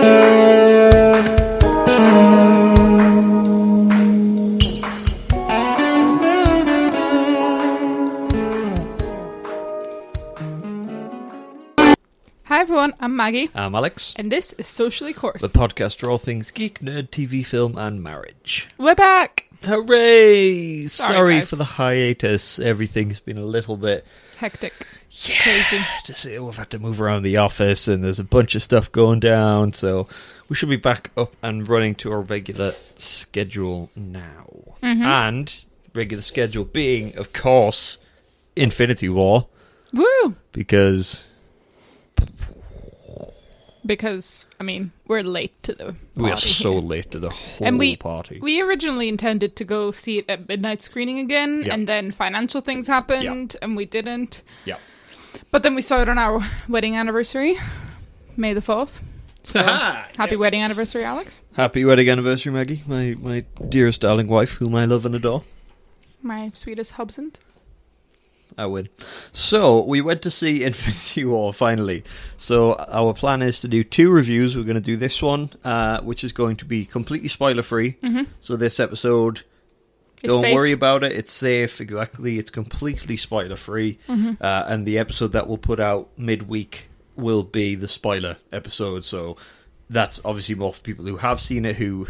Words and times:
Hi 0.00 0.06
everyone, 12.48 12.94
I'm 12.98 13.14
Maggie, 13.14 13.50
I'm 13.54 13.74
Alex, 13.74 14.14
and 14.16 14.32
this 14.32 14.54
is 14.54 14.66
Socially 14.66 15.12
Course. 15.12 15.42
the 15.42 15.48
podcast 15.48 15.98
for 15.98 16.08
all 16.08 16.16
things 16.16 16.50
geek, 16.50 16.78
nerd, 16.80 17.10
TV, 17.10 17.44
film, 17.44 17.76
and 17.76 18.02
marriage. 18.02 18.68
We're 18.78 18.94
back! 18.94 19.50
Hooray! 19.64 20.86
Sorry, 20.86 21.40
guys. 21.40 21.50
for 21.50 21.56
the 21.56 21.64
hiatus. 21.64 22.58
Everything's 22.58 23.20
been 23.20 23.36
a 23.36 23.44
little 23.44 23.76
bit 23.76 24.06
Hectic. 24.38 24.86
Crazy. 25.12 25.84
to 26.04 26.14
say 26.14 26.38
we've 26.38 26.56
had 26.56 26.70
to 26.70 26.78
move 26.78 27.00
around 27.00 27.22
the 27.24 27.36
office, 27.36 27.88
and 27.88 28.04
there's 28.04 28.20
a 28.20 28.24
bunch 28.24 28.54
of 28.54 28.62
stuff 28.62 28.90
going 28.92 29.18
down. 29.20 29.72
So 29.72 30.06
we 30.48 30.54
should 30.56 30.68
be 30.70 30.76
back 30.76 31.10
up 31.16 31.34
and 31.42 31.68
running 31.68 31.94
to 31.96 32.12
our 32.12 32.20
regular 32.20 32.74
schedule 32.94 33.90
now. 33.96 34.46
Mm-hmm. 34.82 35.02
And 35.02 35.64
regular 35.94 36.22
schedule 36.22 36.64
being, 36.64 37.16
of 37.18 37.32
course, 37.32 37.98
Infinity 38.54 39.08
War, 39.08 39.48
Woo! 39.92 40.36
because 40.52 41.24
Because, 43.84 44.44
I 44.60 44.62
mean, 44.62 44.92
we're 45.08 45.22
late 45.22 45.60
to 45.64 45.74
the 45.74 45.94
we 46.14 46.30
are 46.30 46.36
so 46.36 46.74
late 46.74 47.10
to 47.12 47.18
the 47.18 47.30
whole 47.30 47.66
And 47.66 47.78
we- 47.78 47.96
party. 47.96 48.38
We 48.40 48.60
originally 48.60 49.08
intended 49.08 49.56
to 49.56 49.64
go 49.64 49.90
see 49.90 50.18
it 50.18 50.26
at 50.28 50.46
midnight 50.48 50.82
screening 50.82 51.18
again, 51.18 51.62
Yeah. 51.66 51.74
and 51.74 51.88
then 51.88 52.10
financial 52.12 52.60
things 52.60 52.86
happened, 52.86 53.56
and 53.62 53.76
we 53.76 53.86
didn't. 53.86 54.42
yeah. 54.64 54.76
But 55.50 55.62
then 55.62 55.74
we 55.74 55.82
saw 55.82 56.00
it 56.02 56.08
on 56.08 56.18
our 56.18 56.40
wedding 56.68 56.96
anniversary, 56.96 57.58
May 58.36 58.54
the 58.54 58.60
4th. 58.60 59.02
So, 59.42 59.62
happy 59.62 60.36
wedding 60.36 60.62
anniversary, 60.62 61.02
Alex. 61.02 61.40
Happy 61.56 61.84
wedding 61.84 62.08
anniversary, 62.10 62.52
Maggie, 62.52 62.82
my, 62.86 63.16
my 63.18 63.40
dearest 63.68 64.02
darling 64.02 64.28
wife, 64.28 64.52
whom 64.52 64.74
I 64.74 64.84
love 64.84 65.06
and 65.06 65.14
adore. 65.14 65.44
My 66.22 66.50
sweetest 66.54 66.92
husband. 66.92 67.38
I 68.58 68.66
win. 68.66 68.88
So, 69.32 69.82
we 69.82 70.00
went 70.00 70.22
to 70.22 70.30
see 70.30 70.62
Infinity 70.64 71.24
War 71.24 71.52
finally. 71.52 72.04
So, 72.36 72.74
our 72.74 73.14
plan 73.14 73.42
is 73.42 73.60
to 73.60 73.68
do 73.68 73.82
two 73.82 74.10
reviews. 74.10 74.56
We're 74.56 74.64
going 74.64 74.74
to 74.74 74.80
do 74.80 74.96
this 74.96 75.22
one, 75.22 75.50
uh, 75.64 76.00
which 76.02 76.22
is 76.22 76.32
going 76.32 76.56
to 76.56 76.64
be 76.64 76.84
completely 76.84 77.28
spoiler 77.28 77.62
free. 77.62 77.96
Mm-hmm. 78.02 78.24
So, 78.40 78.56
this 78.56 78.78
episode, 78.78 79.42
It's 80.22 80.28
don't 80.28 80.42
safe. 80.42 80.54
worry 80.54 80.72
about 80.72 81.02
it. 81.04 81.12
It's 81.12 81.32
safe, 81.32 81.80
exactly. 81.80 82.38
It's 82.38 82.50
completely 82.50 83.16
spoiler 83.16 83.56
free. 83.56 83.98
Mm-hmm. 84.08 84.34
Uh, 84.42 84.64
and 84.68 84.86
the 84.86 84.98
episode 84.98 85.32
that 85.32 85.46
we'll 85.48 85.58
put 85.58 85.80
out 85.80 86.10
midweek 86.18 86.88
will 87.16 87.42
be 87.42 87.74
the 87.74 87.88
spoiler 87.88 88.36
episode. 88.52 89.04
So, 89.04 89.36
that's 89.88 90.20
obviously 90.24 90.54
more 90.54 90.72
for 90.72 90.80
people 90.82 91.04
who 91.04 91.16
have 91.16 91.40
seen 91.40 91.64
it, 91.64 91.76
who, 91.76 92.06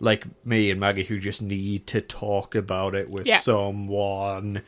like 0.00 0.26
me 0.46 0.70
and 0.70 0.78
Maggie, 0.78 1.02
who 1.04 1.18
just 1.18 1.42
need 1.42 1.86
to 1.88 2.00
talk 2.00 2.54
about 2.54 2.94
it 2.94 3.10
with 3.10 3.26
Yeah. 3.26 3.38
someone. 3.38 4.62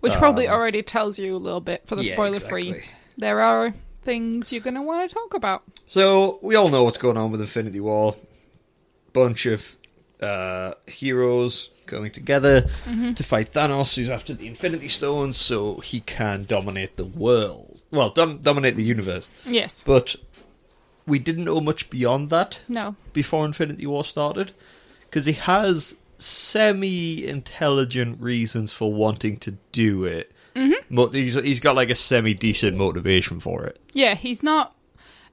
Which 0.00 0.12
probably 0.14 0.46
Um, 0.48 0.54
already 0.54 0.82
tells 0.82 1.18
you 1.18 1.34
a 1.34 1.38
little 1.38 1.60
bit 1.62 1.82
for 1.86 1.96
the 1.96 2.04
Yeah, 2.04 2.12
spoiler 2.12 2.40
free. 2.40 2.68
exactly. 2.68 2.90
There 3.16 3.40
are 3.40 3.74
things 4.04 4.52
you're 4.52 4.60
going 4.60 4.74
to 4.74 4.82
want 4.82 5.08
to 5.08 5.14
talk 5.14 5.34
about. 5.34 5.62
So 5.86 6.38
we 6.42 6.54
all 6.54 6.68
know 6.68 6.84
what's 6.84 6.98
going 6.98 7.16
on 7.16 7.32
with 7.32 7.40
Infinity 7.40 7.80
War. 7.80 8.14
Bunch 9.12 9.46
of 9.46 9.76
uh, 10.20 10.74
heroes 10.86 11.70
going 11.86 12.12
together 12.12 12.68
Mm-hmm. 12.84 13.14
to 13.14 13.22
fight 13.22 13.52
Thanos, 13.52 13.94
who's 13.96 14.10
after 14.10 14.34
the 14.34 14.46
Infinity 14.46 14.88
Stones, 14.88 15.36
so 15.36 15.76
he 15.80 16.00
can 16.00 16.44
dominate 16.44 16.96
the 16.96 17.04
world. 17.04 17.80
Well, 17.90 18.10
dom- 18.10 18.38
dominate 18.38 18.76
the 18.76 18.84
universe. 18.84 19.28
Yes. 19.44 19.82
But 19.86 20.16
we 21.06 21.18
didn't 21.18 21.44
know 21.44 21.60
much 21.60 21.88
beyond 21.90 22.30
that 22.30 22.60
No. 22.68 22.96
before 23.12 23.44
Infinity 23.46 23.86
War 23.86 24.04
started, 24.04 24.52
because 25.02 25.26
he 25.26 25.32
has 25.34 25.94
semi-intelligent 26.18 28.20
reasons 28.20 28.72
for 28.72 28.92
wanting 28.92 29.36
to 29.38 29.52
do 29.72 30.04
it. 30.04 30.32
Mm-hmm. 30.54 31.12
He's 31.14 31.34
he's 31.34 31.60
got 31.60 31.76
like 31.76 31.90
a 31.90 31.94
semi-decent 31.94 32.76
motivation 32.76 33.40
for 33.40 33.64
it. 33.66 33.78
Yeah, 33.92 34.14
he's 34.14 34.42
not. 34.42 34.74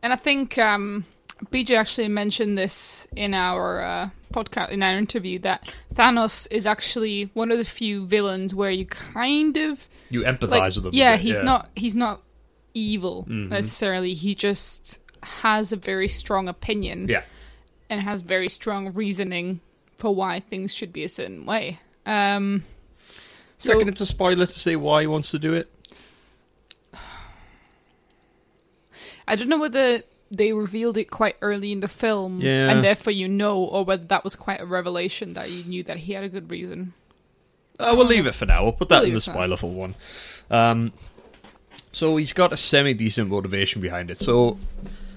And 0.01 0.11
I 0.11 0.17
think 0.17 0.57
um, 0.57 1.05
BJ 1.51 1.75
actually 1.75 2.07
mentioned 2.07 2.57
this 2.57 3.07
in 3.16 3.33
our 3.33 3.81
uh, 3.81 4.09
podcast, 4.33 4.69
in 4.69 4.81
our 4.83 4.97
interview, 4.97 5.39
that 5.39 5.67
Thanos 5.94 6.47
is 6.51 6.66
actually 6.66 7.29
one 7.33 7.51
of 7.51 7.57
the 7.57 7.66
few 7.66 8.05
villains 8.05 8.55
where 8.55 8.71
you 8.71 8.85
kind 8.85 9.57
of 9.57 9.88
You 10.09 10.22
empathize 10.23 10.49
like. 10.51 10.75
with 10.75 10.85
him. 10.85 10.91
Yeah, 10.93 11.17
he's 11.17 11.41
not. 11.41 11.69
He's 11.75 11.95
not 11.95 12.22
evil 12.73 13.25
Mhm. 13.29 13.49
necessarily. 13.49 14.13
He 14.13 14.35
just 14.35 14.99
has 15.22 15.72
a 15.72 15.75
very 15.75 16.07
strong 16.07 16.47
opinion 16.47 17.07
Yeah. 17.09 17.23
and 17.89 18.01
has 18.01 18.22
very 18.22 18.49
strong 18.49 18.91
reasoning 18.93 19.59
for 19.97 20.13
why 20.13 20.39
things 20.39 20.73
should 20.73 20.91
be 20.93 21.03
a 21.03 21.09
certain 21.09 21.45
way. 21.45 21.79
Um, 22.05 22.63
So, 23.57 23.73
reckon 23.73 23.88
it's 23.89 24.01
a 24.01 24.05
spoiler 24.05 24.45
to 24.45 24.59
say 24.59 24.75
why 24.75 25.01
he 25.01 25.07
wants 25.07 25.31
to 25.31 25.39
do 25.39 25.53
it? 25.53 25.69
I 29.27 29.35
don't 29.35 29.49
know 29.49 29.59
whether 29.59 30.01
they 30.35 30.51
revealed 30.53 30.97
it 30.97 31.11
quite 31.11 31.35
early 31.41 31.71
in 31.71 31.79
the 31.79 31.88
film, 31.88 32.41
Yeah. 32.41 32.69
and 32.69 32.83
therefore 32.83 33.13
you 33.13 33.27
know, 33.27 33.57
or 33.57 33.85
whether 33.85 34.03
that 34.05 34.23
was 34.23 34.35
quite 34.35 34.59
a 34.61 34.66
revelation 34.66 35.33
that 35.33 35.51
you 35.51 35.63
knew 35.63 35.83
that 35.83 35.97
he 35.97 36.13
had 36.13 36.23
a 36.23 36.29
good 36.29 36.49
reason. 36.49 36.94
Uh, 37.79 37.94
we'll 37.97 38.05
leave 38.07 38.25
it 38.27 38.35
for 38.35 38.45
now. 38.45 38.63
We'll 38.63 38.72
put 38.73 38.89
that 38.89 38.97
We'll 38.97 39.05
in 39.05 39.09
the 39.13 39.16
leave 39.17 39.22
it 39.27 39.31
for 39.31 39.31
spoilerful 39.31 39.72
one. 39.73 39.95
Um, 40.51 40.91
so 41.91 42.17
he's 42.17 42.33
got 42.33 42.51
a 42.53 42.57
semi 42.57 42.93
decent 42.93 43.29
motivation 43.29 43.81
behind 43.81 44.09
it. 44.11 44.19
So 44.19 44.59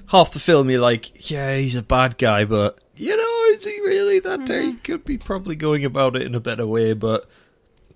half 0.09 0.33
the 0.33 0.39
film, 0.39 0.71
you're 0.71 0.81
like, 0.81 1.31
yeah, 1.31 1.57
he's 1.57 1.75
a 1.75 1.83
bad 1.83 2.19
guy, 2.19 2.45
but 2.45 2.79
you 2.97 3.17
know, 3.17 3.55
is 3.57 3.65
he 3.65 3.79
really 3.81 4.21
that? 4.21 4.41
Mm-hmm. 4.41 4.67
He 4.71 4.75
could 4.77 5.05
be 5.05 5.19
probably 5.19 5.57
going 5.57 5.85
about 5.85 6.17
it 6.17 6.23
in 6.23 6.35
a 6.35 6.41
better 6.41 6.67
way, 6.67 6.93
but 6.95 7.29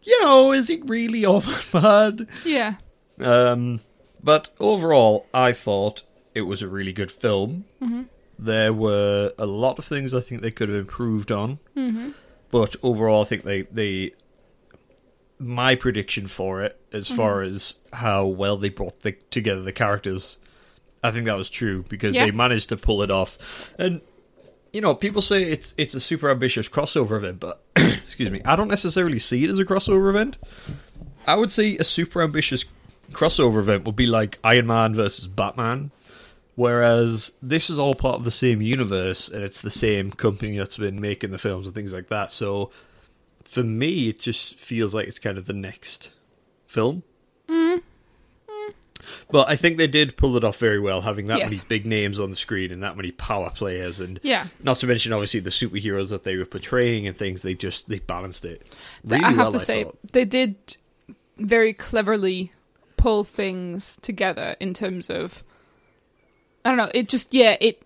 you 0.02 0.18
know, 0.22 0.52
is 0.52 0.68
he 0.68 0.80
really 0.86 1.24
all 1.26 1.40
that 1.40 1.64
bad? 1.72 2.26
Yeah, 2.44 2.74
Um, 3.18 3.80
but 4.22 4.48
overall, 4.60 5.26
I 5.32 5.52
thought 5.52 6.02
it 6.34 6.42
was 6.42 6.62
a 6.62 6.68
really 6.68 6.92
good 6.92 7.10
film. 7.12 7.64
Mm-hmm. 7.82 8.02
There 8.38 8.72
were 8.72 9.32
a 9.38 9.46
lot 9.46 9.78
of 9.78 9.84
things 9.84 10.14
I 10.14 10.20
think 10.20 10.40
they 10.40 10.50
could 10.50 10.68
have 10.68 10.78
improved 10.78 11.30
on, 11.32 11.58
Mm-hmm. 11.76 12.10
but 12.50 12.76
overall, 12.82 13.22
I 13.22 13.24
think 13.26 13.44
they 13.44 13.62
they. 13.62 14.12
My 15.38 15.74
prediction 15.74 16.26
for 16.26 16.62
it, 16.62 16.78
as 16.92 17.06
Mm-hmm. 17.08 17.16
far 17.16 17.42
as 17.42 17.78
how 17.94 18.26
well 18.26 18.56
they 18.58 18.68
brought 18.68 19.00
the, 19.00 19.12
together 19.30 19.62
the 19.62 19.72
characters, 19.72 20.36
I 21.02 21.10
think 21.10 21.24
that 21.26 21.36
was 21.38 21.48
true 21.48 21.84
because 21.88 22.14
Yeah. 22.14 22.26
they 22.26 22.30
managed 22.30 22.68
to 22.70 22.76
pull 22.76 23.02
it 23.02 23.10
off. 23.10 23.72
And 23.78 24.02
you 24.72 24.80
know, 24.82 24.94
people 24.94 25.22
say 25.22 25.42
it's 25.44 25.74
it's 25.78 25.94
a 25.94 26.00
super 26.00 26.30
ambitious 26.30 26.68
crossover 26.68 27.16
event, 27.16 27.40
but 27.40 27.62
excuse 27.76 28.30
me, 28.30 28.42
I 28.44 28.54
don't 28.54 28.68
necessarily 28.68 29.18
see 29.18 29.42
it 29.44 29.50
as 29.50 29.58
a 29.58 29.64
crossover 29.64 30.10
event. 30.10 30.36
I 31.26 31.36
would 31.36 31.50
say 31.52 31.76
a 31.78 31.84
super 31.84 32.22
ambitious 32.22 32.64
crossover 33.12 33.58
event 33.60 33.84
would 33.84 33.96
be 33.96 34.06
like 34.06 34.38
Iron 34.44 34.66
Man 34.66 34.94
versus 34.94 35.26
Batman, 35.26 35.90
whereas 36.60 37.32
this 37.40 37.70
is 37.70 37.78
all 37.78 37.94
part 37.94 38.16
of 38.16 38.24
the 38.24 38.30
same 38.30 38.60
universe 38.60 39.30
and 39.30 39.42
it's 39.42 39.62
the 39.62 39.70
same 39.70 40.10
company 40.10 40.58
that's 40.58 40.76
been 40.76 41.00
making 41.00 41.30
the 41.30 41.38
films 41.38 41.66
and 41.66 41.74
things 41.74 41.90
like 41.94 42.08
that. 42.08 42.30
So 42.30 42.70
for 43.44 43.62
me, 43.62 44.10
it 44.10 44.20
just 44.20 44.56
feels 44.56 44.94
like 44.94 45.08
it's 45.08 45.18
kind 45.18 45.38
of 45.38 45.46
the 45.46 45.54
next 45.54 46.10
film. 46.66 47.02
Mm. 47.48 47.80
But 49.30 49.48
I 49.48 49.56
think 49.56 49.78
they 49.78 49.86
did 49.86 50.18
pull 50.18 50.36
it 50.36 50.44
off 50.44 50.58
very 50.58 50.78
well, 50.78 51.00
having 51.00 51.24
that 51.26 51.38
Yes. 51.38 51.50
many 51.50 51.62
big 51.66 51.86
names 51.86 52.20
on 52.20 52.28
the 52.28 52.36
screen 52.36 52.70
and 52.70 52.82
that 52.82 52.94
many 52.94 53.10
power 53.12 53.48
players, 53.48 53.98
and 53.98 54.20
yeah. 54.22 54.48
not 54.62 54.76
to 54.80 54.86
mention 54.86 55.14
obviously 55.14 55.40
the 55.40 55.48
superheroes 55.48 56.10
that 56.10 56.24
they 56.24 56.36
were 56.36 56.44
portraying 56.44 57.06
and 57.06 57.16
things. 57.16 57.40
They 57.40 57.54
just 57.54 57.88
they 57.88 58.00
balanced 58.00 58.44
it 58.44 58.70
really 59.02 59.24
I 59.24 59.28
have 59.28 59.36
well. 59.38 59.52
to 59.52 59.58
I 59.58 59.62
say, 59.62 59.84
thought. 59.84 59.98
they 60.12 60.26
did 60.26 60.76
very 61.38 61.72
cleverly 61.72 62.52
pull 62.98 63.24
things 63.24 63.96
together 64.02 64.56
in 64.60 64.74
terms 64.74 65.08
of. 65.08 65.42
I 66.64 66.68
don't 66.70 66.78
know. 66.78 66.90
It 66.94 67.08
just 67.08 67.32
yeah. 67.34 67.56
It 67.60 67.82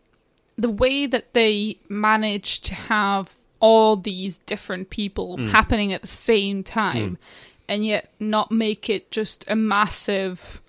the 0.57 0.71
way 0.71 1.07
that 1.07 1.33
they 1.35 1.79
managed 1.89 2.65
to 2.67 2.75
have 2.75 3.35
all 3.61 3.97
these 3.97 4.39
different 4.39 4.91
people 4.91 5.37
Mm. 5.39 5.51
happening 5.51 5.93
at 5.93 6.01
the 6.03 6.07
same 6.07 6.63
time, 6.63 7.19
and 7.69 7.85
yet 7.87 8.11
not 8.21 8.51
make 8.53 8.91
it 8.91 9.11
just 9.11 9.45
a 9.49 9.57
massive 9.57 10.61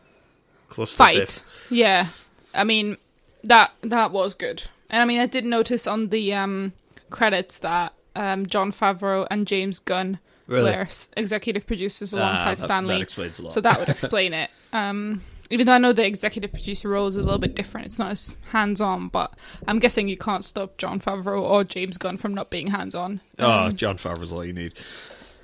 Cluster 0.69 0.95
fight. 0.97 1.17
bit. 1.17 1.43
Yeah, 1.69 2.07
I 2.53 2.63
mean 2.63 2.97
that 3.43 3.71
that 3.81 4.11
was 4.11 4.33
good, 4.35 4.63
and 4.89 5.01
I 5.01 5.05
mean 5.05 5.19
I 5.19 5.25
did 5.25 5.45
notice 5.45 5.87
on 5.87 6.09
the 6.09 6.33
um, 6.33 6.73
credits 7.09 7.57
that 7.59 7.93
um, 8.15 8.45
Jon 8.45 8.71
Favreau 8.71 9.27
and 9.29 9.45
James 9.47 9.79
Gunn 9.79 10.19
Really? 10.47 10.71
were 10.71 10.87
executive 11.17 11.65
producers 11.67 12.13
Ah, 12.13 12.17
alongside 12.17 12.57
that- 12.57 12.63
Stan 12.63 12.85
Lee, 12.87 12.95
That 12.95 13.01
explains 13.01 13.39
a 13.39 13.43
lot. 13.43 13.51
so 13.53 13.61
that 13.61 13.79
would 13.79 13.89
explain 13.97 14.33
it. 14.33 14.49
Um, 14.73 15.21
even 15.49 15.65
though 15.67 15.73
I 15.73 15.77
know 15.77 15.93
the 15.93 16.05
executive 16.05 16.51
producer 16.51 16.89
role 16.89 17.07
is 17.07 17.15
a 17.15 17.21
little 17.21 17.39
bit 17.39 17.55
different, 17.55 17.87
it's 17.87 17.99
not 17.99 18.11
as 18.11 18.35
hands 18.51 18.81
on, 18.81 19.09
but 19.09 19.33
I'm 19.67 19.79
guessing 19.79 20.07
you 20.07 20.17
can't 20.17 20.43
stop 20.45 20.77
Jon 20.77 20.99
Favreau 20.99 21.41
or 21.41 21.63
James 21.63 21.97
Gunn 21.97 22.17
from 22.17 22.33
not 22.33 22.49
being 22.49 22.67
hands 22.67 22.95
on. 22.95 23.21
Oh, 23.39 23.71
Jon 23.71 23.97
Favreau's 23.97 24.31
all 24.31 24.43
you 24.43 24.53
need. 24.53 24.73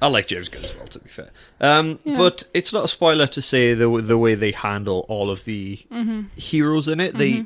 I 0.02 0.08
like 0.08 0.26
James 0.28 0.50
Gunn 0.50 0.66
as 0.66 0.76
well, 0.76 0.88
to 0.88 1.00
be 1.00 1.10
fair. 1.10 1.30
Um, 1.60 2.00
Yeah. 2.04 2.18
But 2.18 2.44
it's 2.54 2.74
not 2.74 2.86
a 2.86 2.88
spoiler 2.88 3.28
to 3.28 3.42
say 3.42 3.76
the 3.76 3.88
the 4.02 4.18
way 4.18 4.34
they 4.34 4.52
handle 4.52 5.06
all 5.08 5.30
of 5.30 5.46
the 5.46 5.78
Mm-hmm. 5.92 6.22
heroes 6.36 6.88
in 6.88 7.00
it. 7.00 7.18
They 7.18 7.46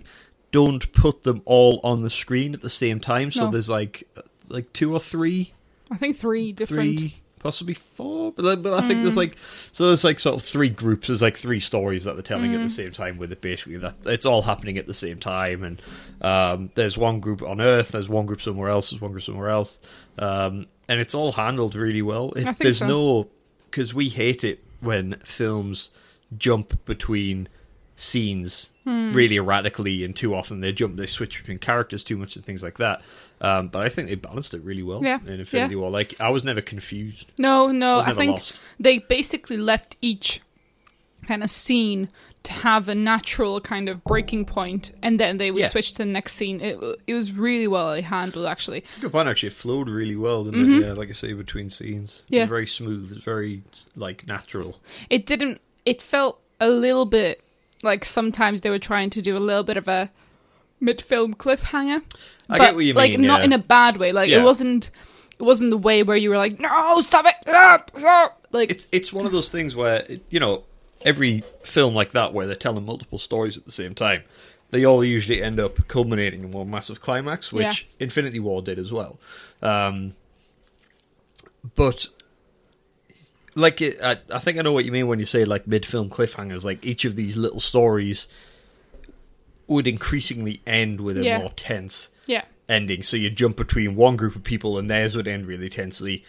don't 0.52 0.90
put 0.94 1.24
them 1.24 1.42
all 1.44 1.82
on 1.84 2.04
the 2.04 2.10
screen 2.10 2.54
at 2.54 2.62
the 2.62 2.70
same 2.70 3.02
time. 3.02 3.30
So 3.32 3.46
No. 3.46 3.52
there's 3.52 3.70
like 3.70 4.08
like 4.48 4.72
two 4.72 4.94
or 4.94 5.02
three 5.02 5.54
I 5.92 5.98
think 5.98 6.16
three 6.18 6.54
different. 6.54 7.00
three, 7.00 7.18
possibly 7.46 7.76
four. 7.76 8.32
But, 8.32 8.44
then- 8.44 8.62
but 8.64 8.74
I 8.74 8.82
think 8.88 9.00
Mm. 9.00 9.04
there's 9.04 9.18
like 9.18 9.38
so 9.72 9.86
there's 9.88 10.04
like 10.04 10.20
sort 10.20 10.36
of 10.36 10.42
three 10.42 10.70
groups. 10.70 11.08
There's 11.08 11.22
like 11.22 11.38
three 11.38 11.60
stories 11.60 12.04
that 12.06 12.14
they're 12.16 12.24
telling 12.24 12.52
Mm. 12.52 12.56
at 12.56 12.64
the 12.64 12.70
same 12.70 12.92
time. 12.92 13.18
With 13.20 13.32
it 13.32 13.40
basically 13.42 13.78
that 13.78 13.96
it's 14.06 14.26
all 14.26 14.42
happening 14.42 14.78
at 14.80 14.88
the 14.88 14.94
same 14.94 15.20
time. 15.20 15.64
And 15.64 15.82
um, 16.22 16.72
there's 16.76 16.98
one 16.98 17.20
group 17.20 17.42
on 17.44 17.62
Earth. 17.62 17.90
There's 17.90 18.10
one 18.10 18.26
group 18.26 18.42
somewhere 18.42 18.70
else. 18.70 18.90
There's 18.90 19.02
one 19.02 19.12
group 19.12 19.24
somewhere 19.24 19.50
else. 19.50 19.78
Um, 20.18 20.66
and 20.90 21.00
it's 21.00 21.14
all 21.14 21.32
handled 21.34 21.76
really 21.76 22.02
well. 22.02 22.32
It, 22.36 22.58
there's 22.60 22.80
so. 22.80 22.88
no 22.88 23.28
because 23.70 23.94
we 23.94 24.10
hate 24.10 24.44
it 24.44 24.64
when 24.80 25.16
films 25.24 25.90
jump 26.38 26.84
between 26.86 27.48
scenes 27.96 28.70
Hmm. 28.86 29.14
really 29.14 29.38
erratically 29.38 30.04
and 30.04 30.16
too 30.16 30.36
often 30.36 30.60
they 30.62 30.72
jump 30.72 30.96
they 30.96 31.08
switch 31.08 31.40
between 31.40 31.58
characters 31.58 32.04
too 32.04 32.18
much 32.18 32.36
and 32.36 32.46
things 32.46 32.62
like 32.62 32.78
that 32.78 33.02
um, 33.42 33.68
but 33.70 33.82
i 33.82 33.90
think 33.90 34.08
they 34.10 34.14
balanced 34.14 34.54
it 34.54 34.62
really 34.62 34.84
well 34.84 35.04
Yeah, 35.04 35.18
in 35.26 35.40
infinity 35.40 35.74
yeah. 35.74 35.80
war 35.82 35.90
like 35.90 36.14
i 36.22 36.30
was 36.30 36.44
never 36.44 36.62
confused 36.62 37.32
No, 37.40 37.72
no, 37.72 37.98
was 37.98 38.06
I 38.06 38.14
think 38.14 38.32
lost. 38.34 38.60
they 38.80 39.00
basically 39.00 39.58
left 39.58 39.98
each 40.04 40.40
kind 41.28 41.42
of 41.44 41.50
scene 41.50 42.10
to 42.44 42.54
have 42.54 42.88
a 42.88 42.94
natural 42.94 43.60
kind 43.60 43.90
of 43.90 44.04
breaking 44.04 44.46
point, 44.46 44.92
and 45.02 45.20
then 45.20 45.38
they 45.38 45.50
would 45.50 45.62
Yeah. 45.62 45.66
switch 45.68 45.94
to 45.94 45.98
the 45.98 46.06
next 46.06 46.34
scene. 46.34 46.62
It, 46.62 46.78
it 47.08 47.16
was 47.16 47.32
really 47.32 47.68
well 47.68 48.00
handled, 48.00 48.46
actually. 48.46 48.80
it's 48.88 48.98
a 48.98 49.00
good 49.00 49.12
point 49.12 49.28
actually 49.28 49.48
it 49.48 49.54
flowed 49.54 49.90
really 49.90 50.16
well 50.16 50.44
didn't 50.44 50.72
it 50.76 50.86
yeah 50.86 50.94
like 50.94 51.10
i 51.10 51.14
say 51.14 51.34
between 51.34 51.72
scenes 51.72 52.10
it 52.12 52.16
Mm-hmm. 52.26 52.34
Yeah. 52.36 52.42
was 52.42 52.50
very 52.50 52.68
smooth 52.68 53.12
it's 53.14 53.24
very 53.24 53.64
like 53.96 54.28
natural 54.28 54.78
It 55.10 55.26
didn't. 55.26 55.60
It 55.88 56.04
felt 56.04 56.40
a 56.60 56.70
little 56.70 57.06
bit 57.08 57.42
like 57.84 58.06
sometimes 58.06 58.62
they 58.62 58.70
were 58.70 58.80
trying 58.80 59.10
to 59.12 59.22
do 59.22 59.38
a 59.38 59.40
little 59.40 59.64
bit 59.64 59.78
of 59.78 59.88
a 59.88 60.12
mid-film 60.80 61.34
cliffhanger. 61.34 62.02
I 62.50 62.58
but, 62.58 62.60
get 62.60 62.76
what 62.76 62.86
you 62.86 62.94
like, 62.94 63.12
mean, 63.12 63.22
not 63.22 63.40
yeah. 63.42 63.46
in 63.46 63.54
a 63.54 63.58
bad 63.60 63.98
way. 63.98 64.12
Like 64.12 64.30
Yeah. 64.30 64.42
it 64.42 64.44
wasn't. 64.44 64.92
It 65.38 65.44
wasn't 65.44 65.70
the 65.70 65.78
way 65.78 66.02
where 66.02 66.16
you 66.16 66.30
were 66.30 66.38
like, 66.38 66.60
"No, 66.62 67.02
stop 67.02 67.26
it! 67.26 67.36
Stop! 67.42 67.92
Stop!" 67.98 68.48
Like 68.52 68.72
it's 68.72 68.88
it's 68.94 69.12
one 69.12 69.26
of 69.26 69.34
those 69.34 69.50
things 69.50 69.76
where 69.76 70.08
you 70.30 70.40
know 70.40 70.64
every 71.04 71.44
film 71.64 71.94
like 71.94 72.14
that 72.14 72.34
where 72.34 72.48
they're 72.48 72.56
telling 72.56 72.86
multiple 72.86 73.20
stories 73.20 73.58
at 73.58 73.66
the 73.66 73.72
same 73.72 73.94
time 73.94 74.24
they 74.72 74.84
all 74.84 75.04
usually 75.04 75.44
end 75.44 75.60
up 75.60 75.88
culminating 75.88 76.40
in 76.44 76.52
one 76.52 76.68
massive 76.70 77.00
climax 77.00 77.54
which 77.54 77.64
Yeah. 77.64 77.74
infinity 78.06 78.40
war 78.40 78.64
did 78.64 78.80
as 78.80 78.92
well 78.92 79.20
um, 79.62 80.14
but 81.76 82.08
like 83.56 83.82
it, 83.82 84.02
I, 84.02 84.18
I 84.32 84.40
think 84.40 84.58
i 84.58 84.62
know 84.62 84.74
what 84.74 84.86
you 84.86 84.92
mean 84.92 85.08
when 85.08 85.20
you 85.20 85.26
say 85.26 85.46
like 85.46 85.66
mid-film 85.66 86.10
cliffhangers 86.10 86.64
like 86.64 86.86
each 86.86 87.06
of 87.06 87.16
these 87.16 87.38
little 87.38 87.60
stories 87.62 88.28
would 89.68 89.88
increasingly 89.88 90.62
end 90.68 91.02
with 91.02 91.18
a 91.18 91.24
Yeah. 91.24 91.40
more 91.40 91.50
tense 91.56 92.10
yeah, 92.28 92.44
ending. 92.68 93.04
So 93.04 93.18
you 93.18 93.30
jump 93.30 93.56
between 93.58 93.96
one 93.96 94.16
group 94.16 94.36
of 94.36 94.44
people 94.44 94.78
and 94.80 94.90
theirs 94.90 95.16
would 95.16 95.28
end 95.28 95.46
really 95.48 95.66
intensely. 95.66 96.24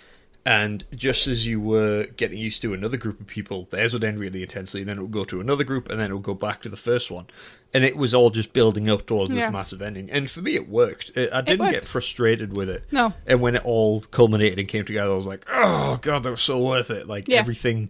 And 0.47 0.85
just 0.95 1.27
as 1.27 1.45
you 1.47 1.61
were 1.61 2.05
getting 2.17 2.39
used 2.39 2.63
to 2.63 2.73
another 2.73 2.97
group 2.97 3.21
of 3.21 3.27
people, 3.27 3.67
theirs 3.71 3.93
would 3.93 4.05
end 4.05 4.21
really 4.21 4.43
intensely, 4.43 4.81
and 4.83 4.89
then 4.89 4.99
it 4.99 5.03
would 5.03 5.11
go 5.11 5.25
to 5.25 5.41
another 5.41 5.65
group, 5.65 5.91
and 5.91 5.99
then 5.99 6.11
it 6.11 6.15
would 6.15 6.23
go 6.23 6.35
back 6.35 6.63
to 6.63 6.69
the 6.69 6.77
first 6.77 7.11
one. 7.11 7.27
And 7.75 7.85
it 7.85 7.97
was 7.97 8.15
all 8.15 8.31
just 8.31 8.53
building 8.53 8.89
up 8.89 9.07
towards 9.07 9.35
this 9.35 9.51
massive 9.51 9.83
ending. 9.83 10.09
And 10.09 10.31
for 10.31 10.41
me, 10.43 10.55
it 10.55 10.69
worked. 10.69 11.11
I 11.17 11.29
I 11.33 11.41
didn't 11.41 11.59
worked. 11.61 11.73
get 11.75 11.85
frustrated 11.85 12.53
with 12.53 12.71
it. 12.71 12.85
No. 12.93 13.13
And 13.27 13.41
when 13.41 13.57
it 13.57 13.65
all 13.65 14.03
culminated 14.03 14.61
and 14.61 14.69
came 14.69 14.85
together, 14.85 15.11
I 15.11 15.17
was 15.17 15.27
like, 15.27 15.45
oh, 15.51 15.99
God, 16.01 16.23
that 16.23 16.31
was 16.31 16.41
so 16.43 16.61
worth 16.63 16.91
it. 16.91 17.09
Like, 17.09 17.27
Yeah. 17.27 17.41
everything 17.41 17.89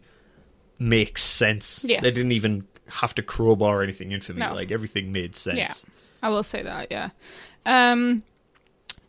makes 0.79 1.23
sense. 1.23 1.85
Yes. 1.85 2.03
They 2.03 2.11
didn't 2.11 2.33
even 2.33 2.67
have 2.89 3.15
to 3.17 3.23
crowbar 3.23 3.83
anything 3.83 4.13
in 4.13 4.23
for 4.23 4.33
me. 4.33 4.41
No. 4.41 4.55
Like, 4.55 4.71
everything 4.71 5.13
made 5.13 5.37
sense. 5.37 5.59
Yeah, 5.59 5.75
I 6.23 6.31
will 6.31 6.43
say 6.43 6.63
that. 6.63 6.89
Yeah. 6.91 7.11
Um, 7.67 8.23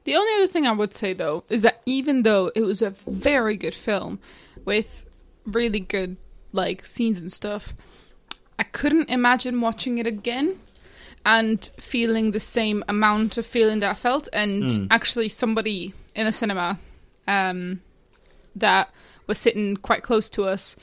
the 0.07 0.15
only 0.15 0.33
other 0.37 0.47
thing 0.47 0.65
I 0.65 0.71
would 0.71 0.93
say 0.95 1.11
though 1.13 1.43
is 1.49 1.61
that 1.63 1.81
even 1.85 2.23
though 2.23 2.49
it 2.55 2.61
was 2.61 2.81
a 2.81 2.91
very 3.07 3.57
good 3.57 3.75
film 3.75 4.19
with 4.65 5.05
really 5.45 5.79
good 5.81 6.15
like 6.53 6.85
scenes 6.85 7.19
and 7.19 7.31
stuff, 7.31 7.73
I 8.57 8.63
couldn't 8.63 9.09
imagine 9.09 9.59
watching 9.61 9.97
it 9.99 10.07
again 10.07 10.59
and 11.25 11.59
feeling 11.77 12.31
the 12.31 12.39
same 12.39 12.83
amount 12.87 13.37
of 13.37 13.45
feeling 13.45 13.79
that 13.79 13.91
I 13.91 13.93
felt. 13.95 14.29
And 14.31 14.63
Mm. 14.63 14.87
actually, 14.89 15.27
somebody 15.29 15.93
in 16.15 16.25
the 16.25 16.31
cinema 16.31 16.79
um, 17.27 17.81
that 18.55 18.89
was 19.27 19.37
sitting 19.37 19.75
quite 19.75 20.03
close 20.03 20.29
to 20.29 20.45
us, 20.45 20.75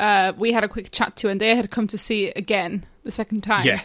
uh, 0.00 0.32
we 0.36 0.50
had 0.52 0.64
a 0.64 0.68
quick 0.68 0.90
chat 0.90 1.14
to, 1.18 1.28
and 1.28 1.40
they 1.40 1.54
had 1.54 1.70
come 1.70 1.86
to 1.86 1.96
see 1.96 2.24
it 2.26 2.36
again 2.36 2.84
the 3.04 3.12
second 3.12 3.42
time 3.42 3.66
Yeah. 3.66 3.80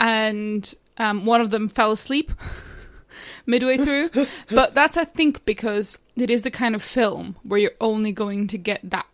and 0.00 0.74
um, 0.98 1.24
one 1.26 1.40
of 1.40 1.50
them 1.50 1.68
fell 1.68 1.92
asleep 1.92 2.32
midway 3.46 3.78
through. 3.78 4.10
but 4.50 4.74
that's, 4.74 4.96
I 4.96 5.04
think, 5.04 5.44
because 5.44 5.98
it 6.16 6.30
is 6.30 6.42
the 6.42 6.50
kind 6.50 6.74
of 6.74 6.82
film 6.82 7.36
where 7.42 7.58
you're 7.58 7.72
only 7.80 8.12
going 8.12 8.46
to 8.48 8.58
get 8.58 8.80
that 8.84 9.06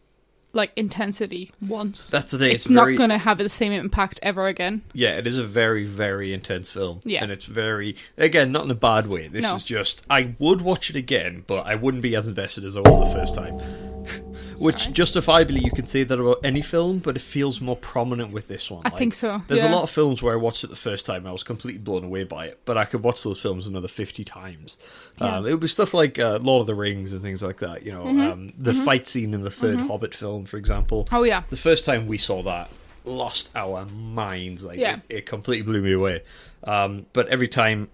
like 0.53 0.73
intensity 0.75 1.53
once. 1.61 2.09
That's 2.09 2.33
the 2.33 2.39
thing. 2.39 2.51
it's 2.53 2.67
It's, 2.67 2.71
not 2.71 2.87
very, 2.87 2.97
going 2.97 3.11
to 3.11 3.19
have 3.19 3.39
the 3.39 3.49
same 3.49 3.71
impact 3.71 4.19
ever 4.23 4.49
again. 4.49 4.83
Yeah, 4.93 5.17
it 5.17 5.27
is 5.29 5.39
a 5.39 5.47
very, 5.47 5.85
very 5.85 6.33
intense 6.33 6.71
film. 6.73 7.01
Yeah. 7.05 7.23
And 7.23 7.31
it's 7.31 7.45
very, 7.45 7.95
again, 8.19 8.51
not 8.51 8.65
in 8.65 8.71
a 8.71 8.75
bad 8.75 9.07
way. 9.07 9.29
This 9.29 9.45
No. 9.45 9.55
is 9.55 9.63
just, 9.63 10.03
I 10.11 10.35
would 10.41 10.61
watch 10.63 10.91
it 10.91 10.97
again, 10.97 11.45
but 11.47 11.67
I 11.67 11.77
wouldn't 11.77 12.03
be 12.03 12.17
as 12.17 12.27
invested 12.27 12.65
as 12.65 12.77
I 12.77 12.81
was 12.81 12.99
the 12.99 13.15
first 13.17 13.37
time. 13.37 13.59
Which, 14.61 14.81
Sorry. 14.83 14.93
justifiably, 14.93 15.61
you 15.61 15.71
can 15.71 15.87
say 15.87 16.03
that 16.05 16.21
about 16.21 16.41
any 16.45 16.63
film, 16.63 16.99
but 16.99 17.17
it 17.17 17.21
feels 17.21 17.61
more 17.61 17.77
prominent 17.77 18.33
with 18.33 18.47
this 18.49 18.71
one. 18.71 18.83
I 18.85 18.91
think 18.91 19.15
so, 19.15 19.43
There's 19.49 19.63
yeah. 19.63 19.73
a 19.73 19.75
lot 19.75 19.83
of 19.83 19.91
films 19.91 20.23
where 20.23 20.33
I 20.33 20.37
watched 20.37 20.65
it 20.65 20.69
the 20.71 20.77
first 20.77 21.07
time 21.07 21.19
and 21.19 21.29
I 21.29 21.33
was 21.33 21.43
completely 21.43 21.79
blown 21.81 22.05
away 22.05 22.25
by 22.25 22.47
it, 22.47 22.61
but 22.65 22.77
I 22.77 22.85
could 22.85 23.03
watch 23.03 23.23
those 23.23 23.41
films 23.41 23.67
another 23.67 23.89
50 23.89 24.25
times. 24.25 24.77
Yeah. 25.21 25.37
Um, 25.39 25.47
it 25.47 25.61
was 25.61 25.73
stuff 25.73 25.95
like 25.95 26.19
uh, 26.19 26.39
Lord 26.43 26.61
of 26.63 26.67
the 26.67 26.75
Rings 26.75 27.13
and 27.13 27.23
things 27.23 27.43
like 27.43 27.59
that, 27.59 27.85
you 27.85 27.93
know. 27.93 28.07
Um, 28.07 28.53
the 28.59 28.75
fight 28.75 29.09
scene 29.09 29.35
in 29.35 29.43
the 29.43 29.51
3rd 29.51 29.87
Hobbit 29.87 30.15
film, 30.15 30.45
for 30.45 30.57
example. 30.57 31.05
Mm-hmm. 31.07 31.15
Oh 31.17 31.23
yeah, 31.23 31.43
The 31.51 31.57
first 31.57 31.85
time 31.85 32.07
we 32.07 32.19
saw 32.19 32.43
that, 32.43 32.71
lost 33.05 33.51
our 33.55 33.87
minds. 33.87 34.65
Like 34.65 34.79
Yeah. 34.79 34.97
it, 35.09 35.17
it 35.21 35.27
completely 35.27 35.63
blew 35.65 35.83
me 35.83 35.93
away. 35.93 36.23
Um, 36.65 37.07
but 37.15 37.29
every 37.29 37.49
time 37.49 37.89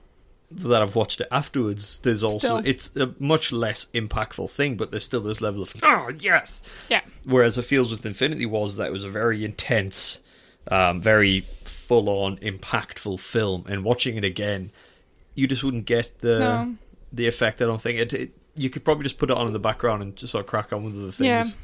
that 0.51 0.81
I've 0.81 0.95
watched 0.95 1.21
it 1.21 1.29
afterwards, 1.31 1.99
there's 1.99 2.23
also 2.23 2.39
Still. 2.39 2.63
it's 2.65 2.95
a 2.97 3.13
much 3.19 3.51
less 3.53 3.87
impactful 3.95 4.51
thing, 4.51 4.77
but 4.77 4.91
there's 4.91 5.05
still 5.05 5.21
this 5.23 5.41
level 5.41 5.63
of 5.63 5.75
oh 5.83 6.13
yes. 6.21 6.61
yeah, 6.89 7.01
Whereas 7.25 7.59
it 7.59 7.63
feels 7.63 7.91
with 7.91 8.07
Infinity 8.07 8.47
Wars 8.47 8.77
that 8.77 8.87
it 8.87 8.93
was 8.93 9.05
a 9.05 9.09
very 9.09 9.45
intense, 9.45 10.21
um, 10.69 11.01
very 11.01 11.41
full 11.41 12.09
on, 12.09 12.37
impactful 12.39 13.19
film, 13.21 13.65
and 13.69 13.83
watching 13.85 14.17
it 14.17 14.25
again, 14.25 14.71
you 15.35 15.47
just 15.47 15.65
wouldn't 15.65 15.85
get 15.85 16.21
the 16.21 16.39
No. 16.39 16.75
the 17.13 17.27
effect. 17.27 17.61
I 17.61 17.67
don't 17.67 17.81
think 17.83 17.99
it, 17.99 18.13
it. 18.13 18.31
You 18.55 18.71
could 18.71 18.85
probably 18.85 19.03
just 19.05 19.19
put 19.19 19.31
it 19.31 19.37
on 19.37 19.47
in 19.49 19.53
the 19.53 19.59
background 19.59 20.03
and 20.03 20.17
just 20.17 20.31
sort 20.33 20.45
of 20.45 20.49
crack 20.49 20.73
on 20.73 20.85
with 20.85 20.95
other 20.97 21.13
things. 21.13 21.57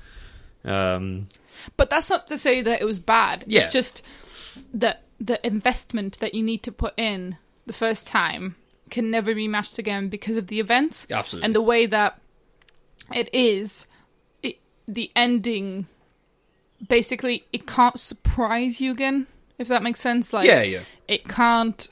Yeah. 0.64 0.94
Um, 0.96 1.28
but 1.76 1.88
that's 1.90 2.10
not 2.10 2.26
to 2.28 2.38
say 2.38 2.60
that 2.62 2.80
it 2.80 2.84
was 2.84 2.98
bad. 2.98 3.44
Yeah. 3.46 3.62
It's 3.62 3.72
just 3.72 4.02
that 4.74 5.04
the 5.18 5.44
investment 5.46 6.18
that 6.20 6.34
you 6.34 6.42
need 6.42 6.62
to 6.64 6.72
put 6.72 6.94
in 6.98 7.36
the 7.66 7.72
first 7.72 8.06
time 8.08 8.56
can 8.92 9.10
never 9.10 9.34
be 9.34 9.48
matched 9.48 9.76
again 9.78 10.08
because 10.08 10.36
of 10.36 10.46
the 10.46 10.60
events. 10.60 11.06
Absolutely. 11.10 11.44
and 11.46 11.54
the 11.54 11.60
way 11.62 11.86
that 11.86 12.20
it 13.12 13.28
is 13.34 13.86
it, 14.44 14.58
the 14.86 15.10
ending 15.16 15.86
basically 16.88 17.44
it 17.52 17.66
can't 17.66 17.98
surprise 17.98 18.80
you 18.80 18.90
again 18.92 19.26
if 19.58 19.68
that 19.68 19.82
makes 19.82 20.00
sense 20.00 20.32
like 20.32 20.46
yeah, 20.46 20.62
yeah. 20.62 20.80
it 21.08 21.28
can't 21.28 21.88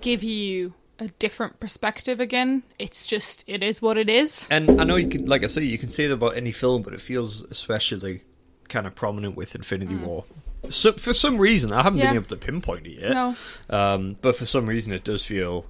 give 0.00 0.22
you 0.22 0.74
a 0.98 1.08
different 1.18 1.58
perspective 1.58 2.20
again 2.20 2.62
it's 2.78 3.06
just 3.06 3.42
it 3.48 3.62
is 3.62 3.82
what 3.82 3.96
it 3.98 4.08
is 4.08 4.46
And 4.50 4.80
I 4.80 4.84
know 4.84 4.96
you 4.96 5.08
can, 5.08 5.26
like 5.26 5.42
I 5.42 5.48
say, 5.48 5.62
you 5.64 5.78
can 5.78 5.90
say 5.90 6.06
that 6.06 6.14
about 6.14 6.36
any 6.36 6.52
film, 6.52 6.82
but 6.82 6.92
it 6.94 7.00
feels 7.00 7.42
especially 7.42 8.22
kind 8.68 8.86
of 8.86 8.94
prominent 8.94 9.36
with 9.36 9.54
Infinity 9.56 9.96
War. 9.96 10.24
So 10.68 10.92
for 10.92 11.12
some 11.12 11.38
reason, 11.38 11.72
I 11.72 11.82
haven't 11.82 11.98
Mm. 11.98 12.02
Yeah. 12.04 12.10
been 12.10 12.16
able 12.16 12.28
to 12.28 12.36
pinpoint 12.36 12.86
it 12.86 13.00
yet. 13.00 13.10
no 13.10 13.36
Um, 13.68 14.16
but 14.22 14.36
for 14.36 14.46
some 14.46 14.66
reason, 14.66 14.92
it 14.92 15.02
does 15.02 15.24
feel 15.24 15.66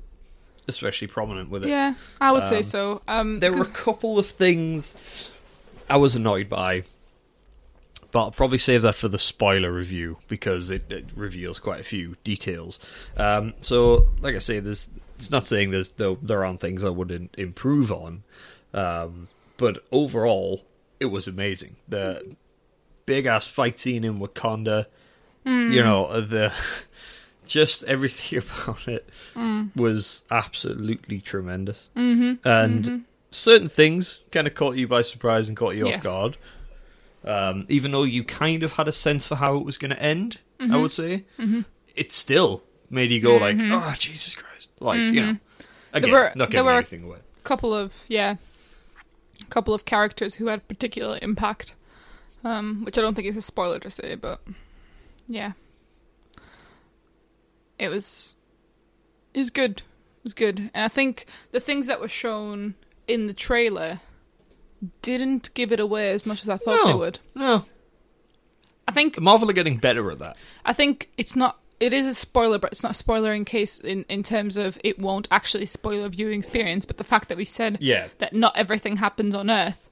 especially 0.69 1.09
prominent 1.09 1.51
with 1.51 1.65
it. 1.65 1.69
yeah 1.69 1.95
i 2.21 2.31
would 2.33 2.47
say 2.47 2.59
Um, 2.59 2.63
so 2.63 3.03
um 3.09 3.41
There 3.41 3.53
were 3.53 3.63
a 3.63 3.65
couple 3.67 4.19
of 4.19 4.27
things 4.27 4.95
I 5.91 5.97
was 5.97 6.15
annoyed 6.15 6.49
by, 6.49 6.85
but 8.13 8.21
I'll 8.25 8.31
probably 8.31 8.57
save 8.59 8.83
that 8.83 8.95
for 8.95 9.09
the 9.09 9.19
spoiler 9.19 9.71
review 9.73 10.19
because 10.29 10.71
it, 10.71 10.91
it 10.91 11.07
reveals 11.15 11.59
quite 11.59 11.81
a 11.81 11.85
few 11.85 12.17
details. 12.25 12.79
Um, 13.17 13.53
so, 13.61 14.09
like 14.21 14.35
I 14.35 14.39
say, 14.39 14.59
there's 14.61 14.89
it's 15.17 15.31
not 15.31 15.45
saying 15.45 15.71
there's 15.71 15.91
there, 15.91 16.17
there 16.23 16.45
aren't 16.45 16.61
things 16.61 16.83
I 16.85 16.89
wouldn't 16.89 17.35
improve 17.37 17.93
on, 17.93 18.23
um, 18.73 19.29
but 19.59 19.85
overall, 19.93 20.65
it 20.99 21.07
was 21.07 21.27
amazing. 21.27 21.77
The 21.89 22.37
big 23.05 23.27
ass 23.27 23.47
fight 23.47 23.79
scene 23.79 24.05
in 24.05 24.19
Wakanda, 24.19 24.87
you 25.45 25.83
know, 25.83 26.21
the 26.21 26.53
just 27.53 27.85
everything 27.85 28.39
about 28.45 28.89
it 28.89 29.09
was 29.77 30.23
absolutely 30.31 31.21
tremendous. 31.21 31.89
Mm-hmm. 31.97 32.47
And 32.49 33.05
certain 33.31 33.69
things 33.69 34.21
kind 34.31 34.47
of 34.47 34.55
caught 34.55 34.77
you 34.77 34.89
by 34.89 35.03
surprise 35.03 35.49
and 35.49 35.57
caught 35.57 35.77
you 35.77 35.87
Yes. 35.87 35.99
off 35.99 36.03
guard. 36.05 36.37
Um, 37.25 37.67
even 37.69 37.93
though 37.93 38.03
you 38.05 38.25
kind 38.25 38.63
of 38.63 38.73
had 38.73 38.89
a 38.89 38.93
sense 38.93 39.27
for 39.27 39.37
how 39.37 39.57
it 39.59 39.65
was 39.65 39.79
going 39.79 39.91
to 39.93 40.03
end, 40.03 40.39
I 40.59 40.77
would 40.77 40.93
say, 40.93 41.25
it 41.95 42.13
still 42.13 42.63
made 42.91 43.11
you 43.11 43.21
go 43.21 43.37
like, 43.37 43.57
"Oh, 43.61 43.95
Jesus 43.99 44.35
Christ!" 44.35 44.71
Like 44.81 44.99
you 44.99 45.13
know, 45.13 45.37
again, 45.93 46.11
Mm-hmm. 46.11 46.13
were- 46.13 46.33
not 46.37 46.51
there 46.51 46.65
were- 46.65 46.73
anything 46.79 47.05
away. 47.05 47.19
A 47.19 47.43
couple 47.45 47.75
of 47.75 47.95
yeah, 48.09 48.37
a 49.41 49.45
couple 49.51 49.75
of 49.75 49.85
characters 49.85 50.37
who 50.37 50.47
had 50.47 50.67
particular 50.69 51.19
impact, 51.23 51.75
um, 52.45 52.85
which 52.85 52.97
I 52.99 53.03
don't 53.03 53.15
think 53.15 53.27
is 53.29 53.37
a 53.37 53.43
spoiler 53.43 53.79
to 53.81 53.91
say, 53.91 54.15
but 54.15 54.41
yeah, 55.29 55.53
it 57.83 57.89
was 57.89 58.37
it 59.35 59.39
was 59.41 59.51
good. 59.51 59.79
It 59.81 60.25
was 60.25 60.35
good, 60.35 60.59
and 60.73 60.85
I 60.85 60.89
think 60.89 61.27
the 61.51 61.61
things 61.61 61.87
that 61.89 62.01
were 62.01 62.09
shown 62.09 62.75
in 63.09 63.27
the 63.27 63.33
trailer 63.33 64.01
didn't 65.01 65.53
give 65.55 65.73
it 65.73 65.81
away 65.81 66.13
as 66.13 66.27
much 66.27 66.43
as 66.43 66.49
I 66.49 66.57
thought 66.57 66.87
they 66.87 66.95
would. 66.95 67.19
No, 67.35 67.65
I 68.87 68.93
think 68.93 69.21
Marvel 69.21 69.51
are 69.51 69.55
getting 69.55 69.77
better 69.79 70.11
at 70.11 70.19
that. 70.21 70.37
I 70.65 70.73
think 70.73 71.11
it's 71.17 71.37
not. 71.37 71.59
It 71.81 71.93
is 71.93 72.07
a 72.07 72.15
spoiler, 72.15 72.59
but 72.59 72.71
it's 72.73 72.83
not 72.85 72.93
a 72.93 72.95
spoiler 72.95 73.33
in 73.33 73.45
case 73.45 73.79
in 73.79 74.05
in 74.09 74.23
terms 74.23 74.57
of 74.57 74.79
it 74.85 74.99
won't 74.99 75.27
actually 75.31 75.65
spoil 75.67 76.05
a 76.05 76.09
viewing 76.09 76.39
experience. 76.39 76.85
But 76.85 76.99
the 76.99 77.05
fact 77.05 77.29
that 77.29 77.37
we 77.37 77.45
said 77.45 77.79
Yeah, 77.81 78.09
that 78.19 78.33
not 78.33 78.57
everything 78.57 78.97
happens 78.99 79.35
on 79.35 79.51
Earth, 79.51 79.89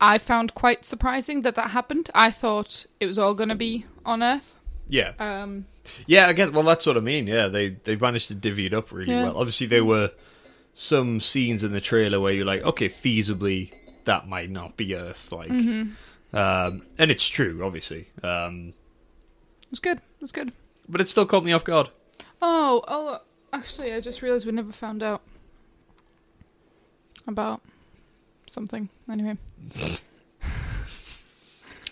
I 0.00 0.16
found 0.16 0.54
quite 0.54 0.86
surprising 0.86 1.42
that 1.42 1.54
that 1.56 1.70
happened. 1.70 2.08
I 2.14 2.30
thought 2.30 2.86
it 3.00 3.06
was 3.06 3.18
all 3.18 3.34
going 3.34 3.50
to 3.50 3.54
be 3.54 3.84
on 4.06 4.22
Earth. 4.22 4.54
yeah, 4.88 5.12
Um, 5.18 5.66
yeah. 6.06 6.28
Again, 6.28 6.52
well, 6.52 6.62
that's 6.64 6.86
what 6.86 6.96
I 6.96 7.00
mean. 7.00 7.26
Yeah, 7.26 7.48
they 7.48 7.70
they 7.70 7.96
managed 7.96 8.28
to 8.28 8.34
divvy 8.34 8.66
it 8.66 8.74
up 8.74 8.92
really 8.92 9.12
Yeah. 9.12 9.24
well. 9.24 9.36
Obviously, 9.38 9.66
there 9.66 9.84
were 9.84 10.10
some 10.74 11.20
scenes 11.20 11.64
in 11.64 11.72
the 11.72 11.80
trailer 11.80 12.20
where 12.20 12.32
you're 12.32 12.44
like, 12.46 12.62
okay, 12.62 12.88
feasibly 12.88 13.72
that 14.04 14.28
might 14.28 14.48
not 14.50 14.76
be 14.76 14.94
Earth, 14.94 15.32
like, 15.32 15.50
Mm-hmm. 15.50 16.36
um, 16.36 16.82
and 16.98 17.10
it's 17.10 17.26
true, 17.28 17.62
obviously. 17.64 18.08
Um, 18.22 18.68
it 19.62 19.70
was 19.70 19.80
good. 19.80 20.00
It's 20.20 20.32
good. 20.32 20.52
but 20.88 21.00
it 21.00 21.08
still 21.08 21.26
caught 21.26 21.44
me 21.44 21.52
off 21.52 21.64
guard. 21.64 21.90
Oh, 22.40 22.82
oh, 22.88 23.18
actually, 23.52 23.92
I 23.92 24.00
just 24.00 24.22
realized 24.22 24.46
we 24.46 24.52
never 24.52 24.72
found 24.72 25.02
out 25.02 25.20
about 27.26 27.60
something. 28.46 28.88
Anyway, 29.10 29.36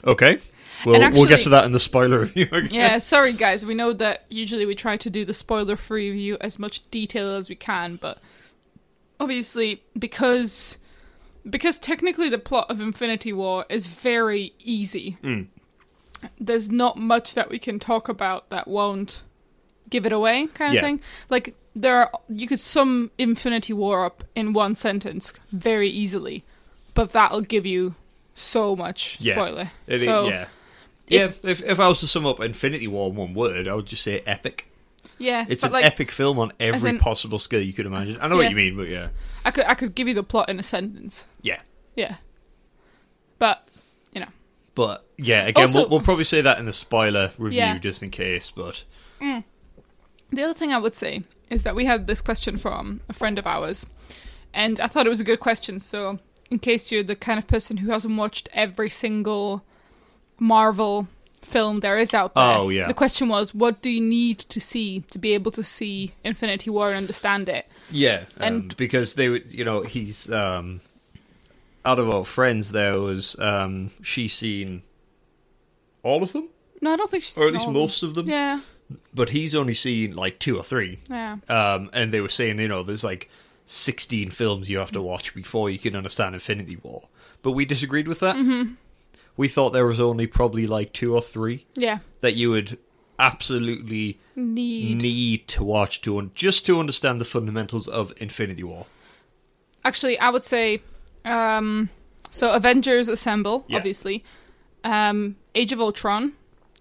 Okay. 0.04 0.38
We'll, 0.84 1.00
And 1.02 1.14
we'll 1.14 1.26
get 1.26 1.42
to 1.42 1.48
that 1.50 1.64
in 1.64 1.72
the 1.72 1.80
spoiler 1.80 2.20
review 2.20 2.48
again. 2.52 2.68
yeah. 2.72 2.98
Sorry, 2.98 3.32
guys. 3.32 3.64
We 3.64 3.74
know 3.74 3.92
that 3.94 4.24
usually 4.28 4.66
we 4.66 4.74
try 4.74 4.96
to 4.98 5.08
do 5.10 5.24
the 5.24 5.32
spoiler-free 5.32 6.10
review 6.10 6.36
as 6.40 6.58
much 6.58 6.88
detail 6.90 7.30
as 7.34 7.48
we 7.48 7.54
can, 7.54 7.96
but 7.96 8.18
obviously 9.18 9.82
because 9.98 10.78
because 11.48 11.78
technically 11.78 12.28
the 12.28 12.38
plot 12.38 12.68
of 12.70 12.80
Infinity 12.80 13.32
War 13.32 13.64
is 13.68 13.86
very 13.86 14.52
easy. 14.58 15.16
Mm. 15.22 15.46
There's 16.40 16.68
not 16.70 16.96
much 16.98 17.34
that 17.34 17.48
we 17.50 17.58
can 17.60 17.78
talk 17.78 18.08
about 18.08 18.48
that 18.50 18.66
won't 18.66 19.22
give 19.88 20.04
it 20.06 20.12
away, 20.12 20.48
kind 20.48 20.70
of 20.70 20.74
Yeah. 20.74 20.80
thing. 20.80 21.00
Like 21.30 21.54
there, 21.76 21.96
are, 21.98 22.10
you 22.28 22.48
could 22.48 22.58
sum 22.58 23.12
Infinity 23.16 23.72
War 23.72 24.04
up 24.04 24.24
in 24.34 24.52
one 24.54 24.74
sentence 24.74 25.32
very 25.52 25.88
easily, 25.88 26.44
but 26.94 27.12
that'll 27.12 27.42
give 27.42 27.64
you 27.64 27.94
so 28.34 28.74
much 28.74 29.16
Yeah. 29.20 29.34
spoiler. 29.34 29.70
It- 29.86 30.00
so 30.00 30.26
yeah. 30.28 30.46
Yeah, 31.08 31.24
it's- 31.24 31.40
if, 31.44 31.62
if 31.62 31.78
I 31.80 31.88
was 31.88 32.00
to 32.00 32.06
sum 32.06 32.26
up 32.26 32.40
Infinity 32.40 32.88
War 32.88 33.08
in 33.10 33.16
one 33.16 33.34
word, 33.34 33.68
I 33.68 33.74
would 33.74 33.86
just 33.86 34.02
say 34.02 34.22
epic. 34.26 34.70
yeah, 35.18 35.44
It's 35.48 35.62
an 35.62 35.72
like, 35.72 35.84
epic 35.84 36.10
film 36.10 36.38
on 36.38 36.52
every 36.58 36.90
in- 36.90 36.98
possible 36.98 37.38
scale 37.38 37.60
you 37.62 37.72
could 37.72 37.86
imagine. 37.86 38.18
I 38.20 38.26
know 38.28 38.34
Yeah. 38.36 38.42
what 38.44 38.50
you 38.50 38.56
mean, 38.56 38.76
but 38.76 38.88
yeah. 38.88 39.08
I 39.44 39.50
could 39.52 39.64
I 39.66 39.74
could 39.74 39.94
give 39.94 40.08
you 40.08 40.14
the 40.14 40.22
plot 40.24 40.48
in 40.48 40.58
a 40.58 40.62
sentence. 40.62 41.24
Yeah. 41.42 41.60
Yeah, 41.94 42.16
but 43.38 43.66
you 44.12 44.20
know, 44.20 44.26
But 44.74 45.04
yeah, 45.16 45.46
again, 45.46 45.62
Also- 45.66 45.80
we'll, 45.80 45.88
we'll 45.88 46.00
probably 46.00 46.24
say 46.24 46.40
that 46.42 46.58
in 46.58 46.66
the 46.66 46.72
spoiler 46.72 47.32
review 47.38 47.58
Yeah. 47.60 47.78
just 47.78 48.02
in 48.02 48.10
case. 48.10 48.50
But 48.50 48.82
mm. 49.20 49.44
The 50.30 50.42
other 50.42 50.54
thing 50.54 50.72
I 50.72 50.78
would 50.78 50.94
say 50.96 51.22
is 51.50 51.62
that 51.62 51.74
we 51.76 51.84
had 51.84 52.06
this 52.06 52.20
question 52.20 52.56
from 52.56 53.00
a 53.08 53.12
friend 53.12 53.38
of 53.38 53.46
ours, 53.46 53.86
and 54.52 54.80
I 54.80 54.88
thought 54.88 55.06
it 55.06 55.10
was 55.10 55.20
a 55.20 55.24
good 55.24 55.40
question. 55.40 55.78
So, 55.80 56.18
in 56.50 56.58
case 56.58 56.90
you're 56.92 57.02
the 57.04 57.16
kind 57.16 57.38
of 57.38 57.46
person 57.46 57.78
who 57.78 57.90
hasn't 57.90 58.16
watched 58.16 58.48
every 58.52 58.90
single 58.90 59.64
Marvel 60.38 61.08
film 61.42 61.80
there 61.80 61.96
is 61.98 62.12
out 62.12 62.34
there, 62.34 62.42
Oh, 62.44 62.68
yeah. 62.70 62.86
the 62.88 62.94
question 62.94 63.28
was, 63.28 63.54
what 63.54 63.80
do 63.80 63.88
you 63.90 64.00
need 64.00 64.38
to 64.40 64.60
see 64.60 65.00
to 65.10 65.18
be 65.18 65.32
able 65.34 65.52
to 65.52 65.62
see 65.62 66.12
Infinity 66.24 66.70
War 66.70 66.88
and 66.88 66.96
understand 66.98 67.48
it? 67.48 67.66
yeah, 67.90 68.24
and 68.38 68.62
And- 68.62 68.76
because 68.76 69.14
they, 69.14 69.28
would, 69.28 69.44
you 69.52 69.64
know, 69.64 69.82
he's 69.82 70.28
um, 70.30 70.80
out 71.84 71.98
of 72.00 72.10
our 72.10 72.24
friends. 72.24 72.72
There 72.72 72.98
was 72.98 73.38
um, 73.38 73.90
she 74.02 74.26
seen 74.28 74.82
all 76.02 76.22
of 76.22 76.32
them, 76.32 76.48
No, 76.80 76.92
I 76.92 76.96
don't 76.96 77.08
think 77.10 77.22
she's 77.24 77.36
or 77.38 77.46
at 77.46 77.52
least 77.54 77.68
most 77.68 78.02
of 78.02 78.14
them. 78.14 78.28
Yeah, 78.28 78.60
But 79.14 79.28
he's 79.30 79.54
only 79.54 79.74
seen 79.74 80.14
like 80.16 80.38
two 80.40 80.56
or 80.56 80.62
three. 80.64 80.98
yeah, 81.08 81.36
Um, 81.48 81.90
and 81.92 82.12
they 82.12 82.20
were 82.20 82.28
saying, 82.28 82.58
you 82.58 82.68
know, 82.68 82.82
there's 82.82 83.04
like 83.04 83.30
16 83.66 84.30
films 84.30 84.68
you 84.68 84.78
have 84.78 84.92
to 84.92 85.02
watch 85.02 85.32
before 85.34 85.70
you 85.70 85.78
can 85.78 85.94
understand 85.96 86.34
Infinity 86.34 86.76
War. 86.82 87.08
But 87.42 87.52
we 87.52 87.64
disagreed 87.64 88.08
with 88.08 88.18
that. 88.20 88.34
Mm-hmm. 88.36 88.74
We 89.36 89.48
thought 89.48 89.70
there 89.72 89.86
was 89.86 90.00
only 90.00 90.26
probably 90.26 90.66
like 90.66 90.92
two 90.92 91.14
or 91.14 91.20
three 91.20 91.66
yeah. 91.74 91.98
that 92.20 92.34
you 92.34 92.50
would 92.50 92.78
absolutely 93.18 94.18
Need 94.34 95.00
need 95.00 95.48
to 95.48 95.64
watch 95.64 96.02
to 96.02 96.18
un- 96.18 96.30
just 96.34 96.66
to 96.66 96.78
understand 96.78 97.20
the 97.20 97.24
fundamentals 97.24 97.88
of 97.88 98.12
Infinity 98.18 98.62
War. 98.64 98.84
Actually, 99.84 100.18
I 100.18 100.28
would 100.30 100.44
say 100.44 100.82
um, 101.24 101.88
so. 102.30 102.52
Avengers 102.52 103.08
Assemble, 103.08 103.64
Yeah. 103.68 103.78
obviously. 103.78 104.24
Um, 104.84 105.36
Age 105.54 105.72
of 105.72 105.80
Ultron, 105.80 106.32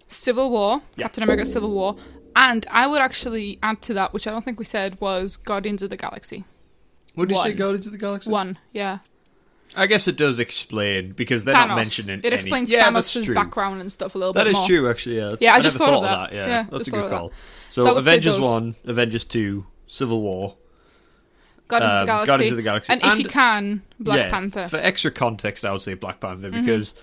Civil 0.06 0.50
War, 0.50 0.82
Yeah. 0.96 1.04
Captain 1.04 1.22
America: 1.22 1.46
Civil 1.46 1.70
War, 1.70 1.96
and 2.34 2.66
I 2.70 2.86
would 2.86 3.00
actually 3.00 3.58
add 3.62 3.80
to 3.82 3.94
that, 3.94 4.12
which 4.12 4.26
I 4.26 4.30
don't 4.30 4.44
think 4.44 4.58
we 4.58 4.64
said, 4.66 5.00
was 5.00 5.36
Guardians 5.36 5.82
of 5.82 5.88
the 5.90 5.96
Galaxy. 5.96 6.44
Would 7.16 7.30
you 7.30 7.36
say 7.36 7.50
One. 7.50 7.56
Guardians 7.56 7.86
of 7.86 7.92
the 7.92 7.98
Galaxy? 7.98 8.30
One, 8.30 8.58
yeah. 8.72 8.98
I 9.74 9.86
guess 9.86 10.06
it 10.08 10.16
does 10.16 10.38
explain 10.38 11.12
because 11.12 11.44
they're 11.44 11.54
Thanos. 11.54 11.68
not 11.68 11.76
mentioning. 11.76 12.18
it 12.20 12.26
any- 12.26 12.34
explains 12.34 12.70
yeah, 12.70 12.90
that's 12.90 13.14
Thanos' 13.14 13.34
background 13.34 13.80
and 13.80 13.92
stuff 13.92 14.14
a 14.14 14.18
little 14.18 14.32
That 14.32 14.44
bit 14.44 14.44
That 14.44 14.50
is 14.50 14.56
more. 14.56 14.66
true, 14.68 14.90
actually. 14.90 15.16
Yeah, 15.16 15.22
that's- 15.24 15.42
Yeah, 15.42 15.52
I 15.52 15.56
I 15.56 15.60
just 15.60 15.78
never 15.78 15.84
thought 15.92 15.94
of 16.04 16.08
thought 16.10 16.30
that. 16.30 16.36
Yeah, 16.36 16.46
Yeah, 16.46 16.66
that's 16.70 16.88
a 16.88 16.90
good 16.90 17.10
call. 17.10 17.32
So, 17.68 17.82
So 17.84 17.90
I 17.90 17.92
would 17.94 18.04
say 18.04 18.10
Avengers 18.12 18.38
one, 18.38 18.74
Avengers 18.84 19.24
two, 19.24 19.66
Civil 19.88 20.20
War, 20.22 20.56
Guardians 21.68 21.92
of 21.92 21.98
um, 21.98 22.00
the 22.00 22.06
Galaxy. 22.12 22.26
Guardians 22.28 22.50
of 22.52 22.56
the 22.56 22.62
Galaxy, 22.62 22.92
and, 22.92 23.02
if 23.02 23.18
you 23.18 23.24
can, 23.28 23.82
Black 23.98 24.18
yeah, 24.18 24.30
Panther. 24.30 24.60
Mm-hmm. 24.60 24.68
For 24.68 24.76
extra 24.76 25.10
context, 25.10 25.64
I 25.64 25.72
would 25.72 25.82
say 25.82 25.94
Black 25.94 26.20
Panther 26.20 26.50
because 26.50 26.94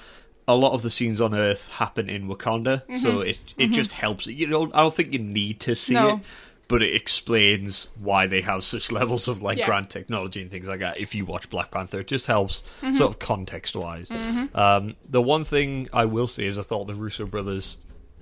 a 0.48 0.56
lot 0.56 0.72
of 0.74 0.82
the 0.84 0.90
scenes 0.90 1.20
on 1.22 1.36
Earth 1.36 1.68
happen 1.68 2.10
in 2.10 2.28
Wakanda, 2.28 2.82
so 2.98 3.20
it 3.22 3.40
it 3.58 3.68
just 3.72 3.92
helps. 3.92 4.26
You 4.28 4.48
know, 4.48 4.72
I 4.74 4.82
don't 4.82 4.94
think 4.94 5.12
you 5.14 5.20
need 5.20 5.60
to 5.62 5.76
see 5.76 5.94
Mm-hmm. 5.96 6.08
No. 6.08 6.14
it, 6.16 6.20
but 6.68 6.82
it 6.82 6.94
explains 6.96 7.88
why 8.00 8.26
they 8.28 8.42
have 8.42 8.64
such 8.64 8.92
levels 9.00 9.28
of 9.28 9.42
like 9.42 9.58
Yeah. 9.58 9.66
grand 9.66 9.90
technology 9.90 10.42
and 10.42 10.50
things 10.50 10.68
like 10.68 10.80
that. 10.80 11.00
If 11.00 11.14
you 11.14 11.26
watch 11.26 11.50
Black 11.50 11.72
Panther, 11.72 12.00
it 12.00 12.08
just 12.08 12.26
helps 12.28 12.64
Mm-hmm. 12.82 12.98
sort 12.98 13.10
of 13.12 13.20
context 13.20 13.76
wise. 13.76 14.10
Um, 14.56 14.96
the 15.08 15.22
one 15.22 15.46
thing 15.46 15.90
I 15.94 16.06
will 16.06 16.28
say 16.28 16.46
is 16.46 16.58
I 16.58 16.64
thought 16.64 16.86
the 16.88 16.94
Russo 16.96 17.26
brothers 17.26 17.78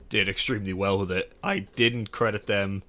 did 0.10 0.27
extremely 0.27 0.74
well 0.74 0.98
with 1.00 1.12
it. 1.12 1.31
I 1.43 1.60
didn't 1.60 2.12
credit 2.12 2.48
them 2.48 2.83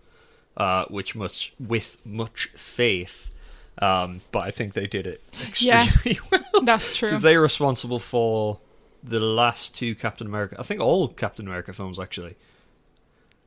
uh, 0.57 0.85
which 0.87 1.15
much 1.15 1.53
with 1.61 1.97
much 2.05 2.49
faith. 2.57 3.31
Um, 3.79 4.21
but 4.33 4.41
I 4.41 4.51
think 4.51 4.75
they 4.75 4.87
did 4.87 5.07
it 5.07 5.23
Yeah. 5.59 5.85
extremely 5.85 6.19
well 6.53 6.63
That's 6.63 6.95
true. 6.97 7.09
because 7.09 7.23
they 7.23 7.37
were 7.37 7.43
responsible 7.43 7.99
for 7.99 8.59
the 9.03 9.19
last 9.21 9.75
two 9.75 9.95
Captain 9.95 10.27
America. 10.27 10.57
I 10.59 10.63
think 10.63 10.81
all 10.81 11.09
Captain 11.09 11.47
America 11.47 11.73
films 11.73 11.99
actually. 11.99 12.37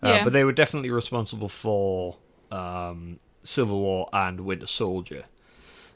Uh, 0.04 0.08
Yeah. 0.08 0.24
But 0.24 0.34
they 0.34 0.44
were 0.44 0.52
definitely 0.52 0.92
responsible 0.92 1.50
for 1.50 2.18
um, 2.52 3.20
Civil 3.44 3.80
War 3.80 4.10
and 4.14 4.42
Winter 4.42 4.68
Soldier. 4.68 5.26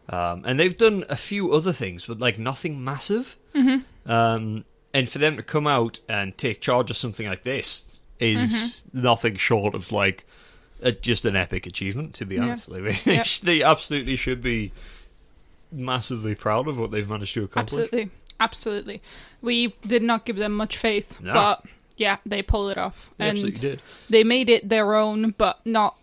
Um, 0.09 0.43
and 0.45 0.59
they've 0.59 0.75
done 0.77 1.05
a 1.09 1.15
few 1.15 1.51
other 1.51 1.71
things, 1.73 2.05
but 2.07 2.19
like 2.19 2.39
nothing 2.39 2.83
massive. 2.83 3.37
Mm-hmm. 3.53 4.11
Um, 4.11 4.65
and 4.93 5.07
for 5.07 5.19
them 5.19 5.37
to 5.37 5.43
come 5.43 5.67
out 5.67 5.99
and 6.09 6.35
take 6.37 6.61
charge 6.61 6.89
of 6.89 6.97
something 6.97 7.27
like 7.27 7.43
this 7.43 7.85
is 8.19 8.37
Mm-hmm. 8.51 9.01
nothing 9.03 9.35
short 9.35 9.75
of 9.75 9.91
like 9.91 10.25
a, 10.81 10.91
just 10.91 11.25
an 11.25 11.35
epic 11.35 11.67
achievement. 11.67 12.15
To 12.15 12.25
be 12.25 12.35
Yeah. 12.35 12.41
honest, 12.43 12.69
like, 12.69 13.03
they, 13.03 13.23
they 13.43 13.61
absolutely 13.63 14.15
should 14.15 14.41
be 14.41 14.71
massively 15.71 16.33
proud 16.35 16.67
of 16.67 16.77
what 16.79 16.89
they've 16.91 17.07
managed 17.09 17.33
to 17.35 17.43
accomplish. 17.43 17.79
Absolutely, 17.83 18.09
absolutely. 18.39 19.01
We 19.43 19.67
did 19.85 20.01
not 20.01 20.25
give 20.25 20.37
them 20.37 20.53
much 20.53 20.75
faith, 20.77 21.19
No. 21.21 21.33
but 21.33 21.63
yeah, 21.99 22.17
they 22.25 22.41
pulled 22.41 22.71
it 22.71 22.77
off, 22.77 23.09
They 23.17 23.29
and 23.29 23.37
absolutely 23.37 23.59
did. 23.69 23.81
they 24.09 24.23
made 24.23 24.49
it 24.49 24.67
their 24.69 24.95
own, 24.95 25.31
but 25.37 25.59
not 25.65 25.95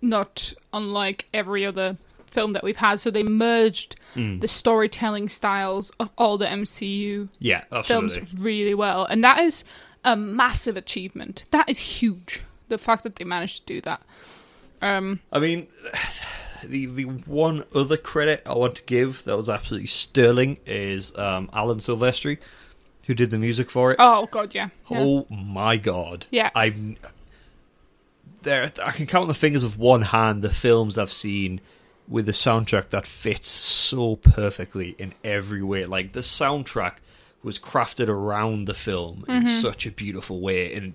not 0.00 0.52
unlike 0.72 1.26
every 1.32 1.64
other 1.64 1.96
film 2.26 2.52
that 2.54 2.64
we've 2.64 2.76
had. 2.76 2.98
So 3.00 3.10
they 3.10 3.22
merged 3.22 3.96
Mm. 4.16 4.40
the 4.42 4.48
storytelling 4.48 5.30
styles 5.30 5.90
of 5.98 6.10
all 6.18 6.36
the 6.36 6.46
MCU 6.46 7.28
Yeah, 7.38 7.64
films 7.84 8.18
really 8.36 8.74
well, 8.74 9.06
and 9.06 9.24
that 9.24 9.38
is 9.38 9.64
a 10.04 10.16
massive 10.16 10.76
achievement. 10.76 11.44
That 11.50 11.66
is 11.70 11.78
huge. 11.78 12.42
The 12.68 12.76
fact 12.78 13.04
that 13.04 13.16
they 13.16 13.24
managed 13.24 13.66
to 13.66 13.74
do 13.74 13.80
that. 13.82 14.02
Um, 14.82 15.20
I 15.32 15.38
mean, 15.38 15.68
the 16.64 16.86
the 16.86 17.04
one 17.04 17.64
other 17.74 17.96
credit 17.96 18.42
I 18.44 18.54
want 18.54 18.74
to 18.76 18.82
give 18.82 19.24
that 19.24 19.36
was 19.36 19.48
absolutely 19.48 19.86
sterling 19.88 20.58
is 20.66 21.16
um, 21.16 21.48
Alan 21.54 21.78
Silvestri, 21.78 22.38
who 23.06 23.14
did 23.14 23.30
the 23.30 23.38
music 23.38 23.70
for 23.70 23.92
it. 23.92 23.96
oh 23.98 24.26
god, 24.30 24.54
yeah, 24.54 24.68
yeah. 24.88 24.98
Oh 25.00 25.26
my 25.30 25.76
god! 25.76 26.26
Yeah. 26.30 26.50
I've 26.54 26.76
there 28.42 28.72
I 28.84 28.92
can 28.92 29.06
count 29.06 29.22
on 29.22 29.28
the 29.28 29.34
fingers 29.34 29.62
of 29.62 29.78
one 29.78 30.02
hand 30.02 30.42
the 30.42 30.50
films 30.50 30.98
I've 30.98 31.12
seen 31.12 31.60
with 32.08 32.28
a 32.28 32.32
soundtrack 32.32 32.90
that 32.90 33.06
fits 33.06 33.48
so 33.48 34.16
perfectly 34.16 34.94
in 34.98 35.14
every 35.24 35.62
way. 35.62 35.86
Like 35.86 36.12
the 36.12 36.20
soundtrack 36.20 36.94
was 37.42 37.58
crafted 37.58 38.08
around 38.08 38.66
the 38.66 38.74
film 38.74 39.24
in 39.28 39.44
mm-hmm. 39.44 39.60
such 39.60 39.86
a 39.86 39.90
beautiful 39.90 40.40
way, 40.40 40.74
and 40.74 40.94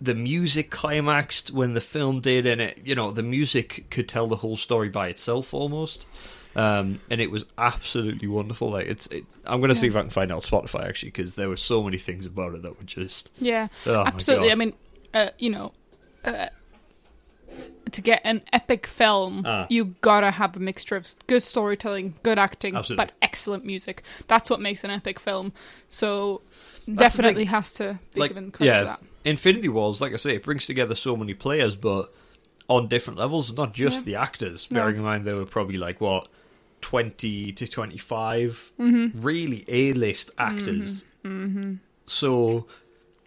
the 0.00 0.14
music 0.14 0.70
climaxed 0.70 1.50
when 1.50 1.74
the 1.74 1.80
film 1.80 2.20
did, 2.20 2.46
and 2.46 2.60
it 2.60 2.80
you 2.84 2.94
know 2.94 3.10
the 3.10 3.22
music 3.22 3.86
could 3.90 4.08
tell 4.08 4.26
the 4.26 4.36
whole 4.36 4.56
story 4.56 4.88
by 4.88 5.08
itself 5.08 5.52
almost. 5.52 6.06
Um, 6.56 7.00
and 7.10 7.20
it 7.20 7.30
was 7.30 7.44
absolutely 7.58 8.26
wonderful. 8.28 8.70
Like 8.70 8.86
it's, 8.86 9.06
it, 9.08 9.24
I'm 9.44 9.60
going 9.60 9.68
to 9.68 9.74
see 9.76 9.86
if 9.88 9.94
I 9.94 10.00
can 10.00 10.10
find 10.10 10.30
it 10.30 10.34
on 10.34 10.40
Spotify 10.40 10.88
actually, 10.88 11.10
because 11.10 11.34
there 11.34 11.48
were 11.50 11.56
so 11.56 11.82
many 11.82 11.98
things 11.98 12.24
about 12.26 12.54
it 12.54 12.62
that 12.62 12.78
were 12.78 12.84
just 12.84 13.30
Yeah, 13.38 13.68
Oh 13.86 14.04
absolutely. 14.04 14.50
I 14.50 14.54
mean, 14.54 14.72
uh, 15.12 15.28
you 15.38 15.50
know, 15.50 15.72
uh, 16.24 16.46
to 17.92 18.00
get 18.00 18.20
an 18.24 18.42
epic 18.52 18.86
film, 18.86 19.42
Ah. 19.46 19.66
you 19.70 19.94
gotta 20.00 20.30
have 20.30 20.56
a 20.56 20.58
mixture 20.60 20.96
of 20.96 21.06
good 21.26 21.42
storytelling, 21.42 22.14
good 22.22 22.38
acting, 22.38 22.74
Absolutely. 22.74 23.04
but 23.06 23.12
excellent 23.22 23.64
music. 23.64 24.02
That's 24.26 24.50
what 24.50 24.60
makes 24.60 24.82
an 24.82 24.90
epic 24.90 25.20
film. 25.20 25.52
So 25.88 26.40
the 26.86 26.94
definitely 26.94 27.44
has 27.44 27.72
to 27.74 27.98
be 28.14 28.20
like 28.20 28.30
given 28.30 28.50
credit 28.50 28.72
yeah, 28.72 28.80
for 28.80 28.86
that. 29.04 29.10
Infinity 29.30 29.68
Wars, 29.68 30.00
like 30.00 30.12
I 30.12 30.16
say, 30.16 30.34
it 30.36 30.42
brings 30.42 30.66
together 30.66 30.94
so 30.94 31.16
many 31.16 31.34
players, 31.34 31.76
but 31.76 32.12
on 32.68 32.88
different 32.88 33.18
levels. 33.18 33.56
Not 33.56 33.72
just 33.74 33.98
Yeah. 33.98 34.04
the 34.04 34.14
actors. 34.16 34.68
No. 34.70 34.80
Bearing 34.80 34.96
in 34.96 35.02
mind 35.02 35.24
they 35.24 35.34
were 35.34 35.46
probably 35.46 35.76
like 35.78 36.00
what 36.00 36.28
twenty 36.80 37.52
to 37.52 37.66
25 37.66 38.72
Mm-hmm. 38.78 39.20
really 39.20 39.64
A 39.68 39.92
list 39.94 40.30
actors. 40.38 41.04
So 42.06 42.66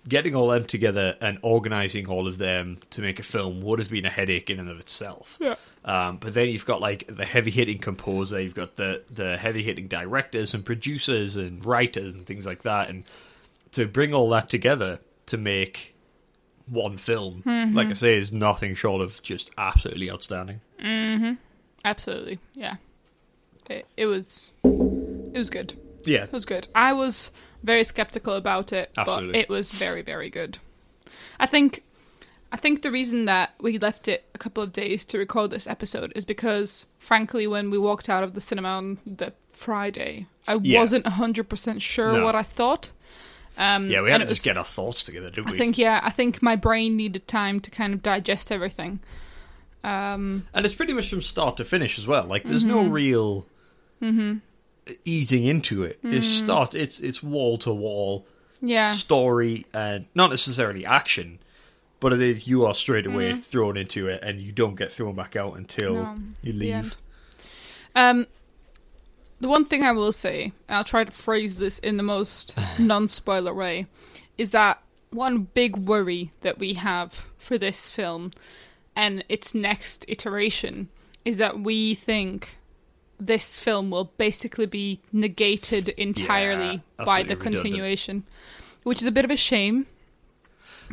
getting 0.08 0.34
all 0.36 0.48
them 0.48 0.64
together 0.66 1.18
and 1.22 1.38
organizing 1.42 2.08
all 2.08 2.28
of 2.28 2.38
them 2.38 2.78
to 2.92 3.02
make 3.02 3.20
a 3.20 3.24
film 3.24 3.62
would 3.62 3.78
have 3.80 3.90
been 3.90 4.06
a 4.06 4.10
headache 4.10 4.50
in 4.50 4.60
and 4.60 4.70
of 4.70 4.80
itself. 4.80 5.38
Yeah. 5.42 5.56
Um, 5.84 6.18
but 6.18 6.34
then 6.34 6.48
you've 6.48 6.66
got 6.66 6.80
like 6.82 7.06
the 7.14 7.26
heavy 7.26 7.52
hitting 7.52 7.78
composer, 7.80 8.40
you've 8.42 8.56
got 8.56 8.78
the 8.78 9.04
the 9.12 9.38
heavy 9.38 9.62
hitting 9.64 9.88
directors 9.88 10.54
and 10.54 10.66
producers 10.66 11.36
and 11.36 11.64
writers 11.66 12.16
and 12.16 12.26
things 12.26 12.46
like 12.46 12.64
that, 12.64 12.90
and 12.90 13.04
to 13.72 13.86
bring 13.86 14.14
all 14.14 14.30
that 14.30 14.50
together 14.50 15.00
to 15.28 15.38
make 15.38 15.96
one 16.66 16.98
film, 16.98 17.44
Mm-hmm. 17.46 17.76
like 17.76 17.88
I 17.90 17.94
say, 17.94 18.16
is 18.18 18.32
nothing 18.32 18.76
short 18.76 19.02
of 19.02 19.22
just 19.24 19.52
absolutely 19.58 20.10
outstanding. 20.10 20.62
Absolutely, 21.86 22.40
yeah. 22.56 22.76
It, 23.70 23.86
it 23.96 24.06
was, 24.08 24.52
it 24.64 25.38
was 25.38 25.50
good. 25.50 25.74
Yeah, 26.06 26.24
It 26.24 26.32
was 26.32 26.46
good. 26.46 26.68
I 26.74 26.94
was 26.94 27.30
very 27.64 27.84
skeptical 27.84 28.34
about 28.34 28.72
it, 28.74 28.90
Absolutely. 28.98 29.32
but 29.34 29.40
it 29.40 29.50
was 29.50 29.70
very, 29.72 30.02
very 30.02 30.30
good. 30.30 30.58
I 31.40 31.46
think, 31.46 31.84
I 32.52 32.58
think 32.58 32.82
the 32.82 32.90
reason 32.92 33.26
that 33.26 33.54
we 33.60 33.78
left 33.78 34.08
it 34.08 34.26
a 34.34 34.38
couple 34.38 34.64
of 34.64 34.72
days 34.74 35.06
to 35.06 35.18
record 35.18 35.52
this 35.52 35.68
episode 35.68 36.12
is 36.16 36.26
because, 36.26 36.88
frankly, 37.00 37.46
when 37.48 37.70
we 37.70 37.78
walked 37.78 38.10
out 38.10 38.24
of 38.24 38.34
the 38.34 38.42
cinema 38.42 38.70
on 38.70 38.98
the 39.06 39.34
Friday, 39.52 40.26
I 40.48 40.58
Yeah. 40.62 40.80
wasn't 40.80 41.06
hundred 41.06 41.50
percent 41.50 41.82
sure 41.82 42.14
No. 42.14 42.24
what 42.26 42.34
I 42.36 42.44
thought. 42.44 42.90
Um, 43.58 43.90
yeah, 43.90 44.02
we 44.02 44.10
had 44.10 44.20
to 44.20 44.24
it 44.24 44.30
just 44.30 44.40
was- 44.40 44.46
get 44.46 44.58
our 44.58 44.64
thoughts 44.64 45.04
together, 45.04 45.30
didn't 45.30 45.50
I 45.54 45.58
think, 45.58 45.78
yeah, 45.78 46.00
I 46.02 46.10
think 46.12 46.42
my 46.42 46.56
brain 46.56 46.96
needed 46.96 47.28
time 47.28 47.60
to 47.60 47.70
kind 47.70 47.94
of 47.94 48.02
digest 48.02 48.52
everything. 48.54 49.02
Um, 49.84 50.48
And 50.54 50.66
it's 50.66 50.76
pretty 50.76 50.94
much 50.94 51.10
from 51.10 51.22
start 51.22 51.58
to 51.58 51.66
finish 51.66 51.98
as 52.00 52.08
well. 52.08 52.24
Like 52.26 52.44
there's 52.46 52.64
Mm-hmm. 52.64 52.84
no 52.86 52.88
real 52.88 53.46
easing 55.06 55.46
into 55.46 55.84
it. 55.84 56.00
It's 56.04 56.28
Mm. 56.28 56.44
start. 56.44 56.74
It's 56.76 57.00
it's 57.00 57.22
wall 57.22 57.58
to 57.60 57.72
wall 57.74 58.26
yeah, 58.62 58.88
story 58.88 59.66
and 59.74 60.06
not 60.16 60.30
necessarily 60.32 60.86
action, 60.86 61.40
but 62.00 62.12
it 62.14 62.22
is 62.22 62.48
you 62.48 62.66
are 62.66 62.74
straight 62.74 63.06
away 63.06 63.32
Mm-hmm. 63.34 63.42
thrown 63.42 63.78
into 63.78 64.08
it 64.08 64.22
and 64.24 64.42
you 64.42 64.52
don't 64.52 64.76
get 64.76 64.92
thrown 64.92 65.16
back 65.16 65.36
out 65.36 65.56
until 65.58 65.94
No, 65.94 66.18
you 66.42 66.54
leave. 66.54 66.74
end. 66.74 66.96
Um, 67.96 68.28
the 69.40 69.48
one 69.48 69.66
thing 69.66 69.84
I 69.84 69.92
will 69.92 70.12
say, 70.12 70.52
and 70.68 70.78
I'll 70.78 70.84
try 70.84 71.04
to 71.04 71.12
phrase 71.12 71.58
this 71.58 71.80
in 71.80 71.98
the 71.98 72.04
most 72.04 72.56
non-spoiler 72.80 73.54
way, 73.54 73.88
is 74.38 74.50
that 74.52 74.82
one 75.12 75.48
big 75.54 75.76
worry 75.78 76.32
that 76.42 76.60
we 76.60 76.74
have 76.74 77.26
for 77.38 77.58
this 77.58 77.90
film 77.90 78.32
and 78.96 79.24
its 79.30 79.56
next 79.56 80.04
iteration 80.08 80.90
is 81.26 81.38
that 81.38 81.60
we 81.62 81.96
think 81.96 82.58
this 83.20 83.60
film 83.60 83.90
will 83.92 84.06
basically 84.18 84.66
be 84.66 85.00
negated 85.12 85.90
entirely 85.90 86.82
Yeah, 87.00 87.06
by 87.06 87.24
the 87.24 87.36
redundant. 87.36 87.42
continuation, 87.64 88.24
which 88.84 89.02
is 89.02 89.08
a 89.08 89.12
bit 89.12 89.26
of 89.26 89.32
a 89.32 89.36
shame 89.38 89.88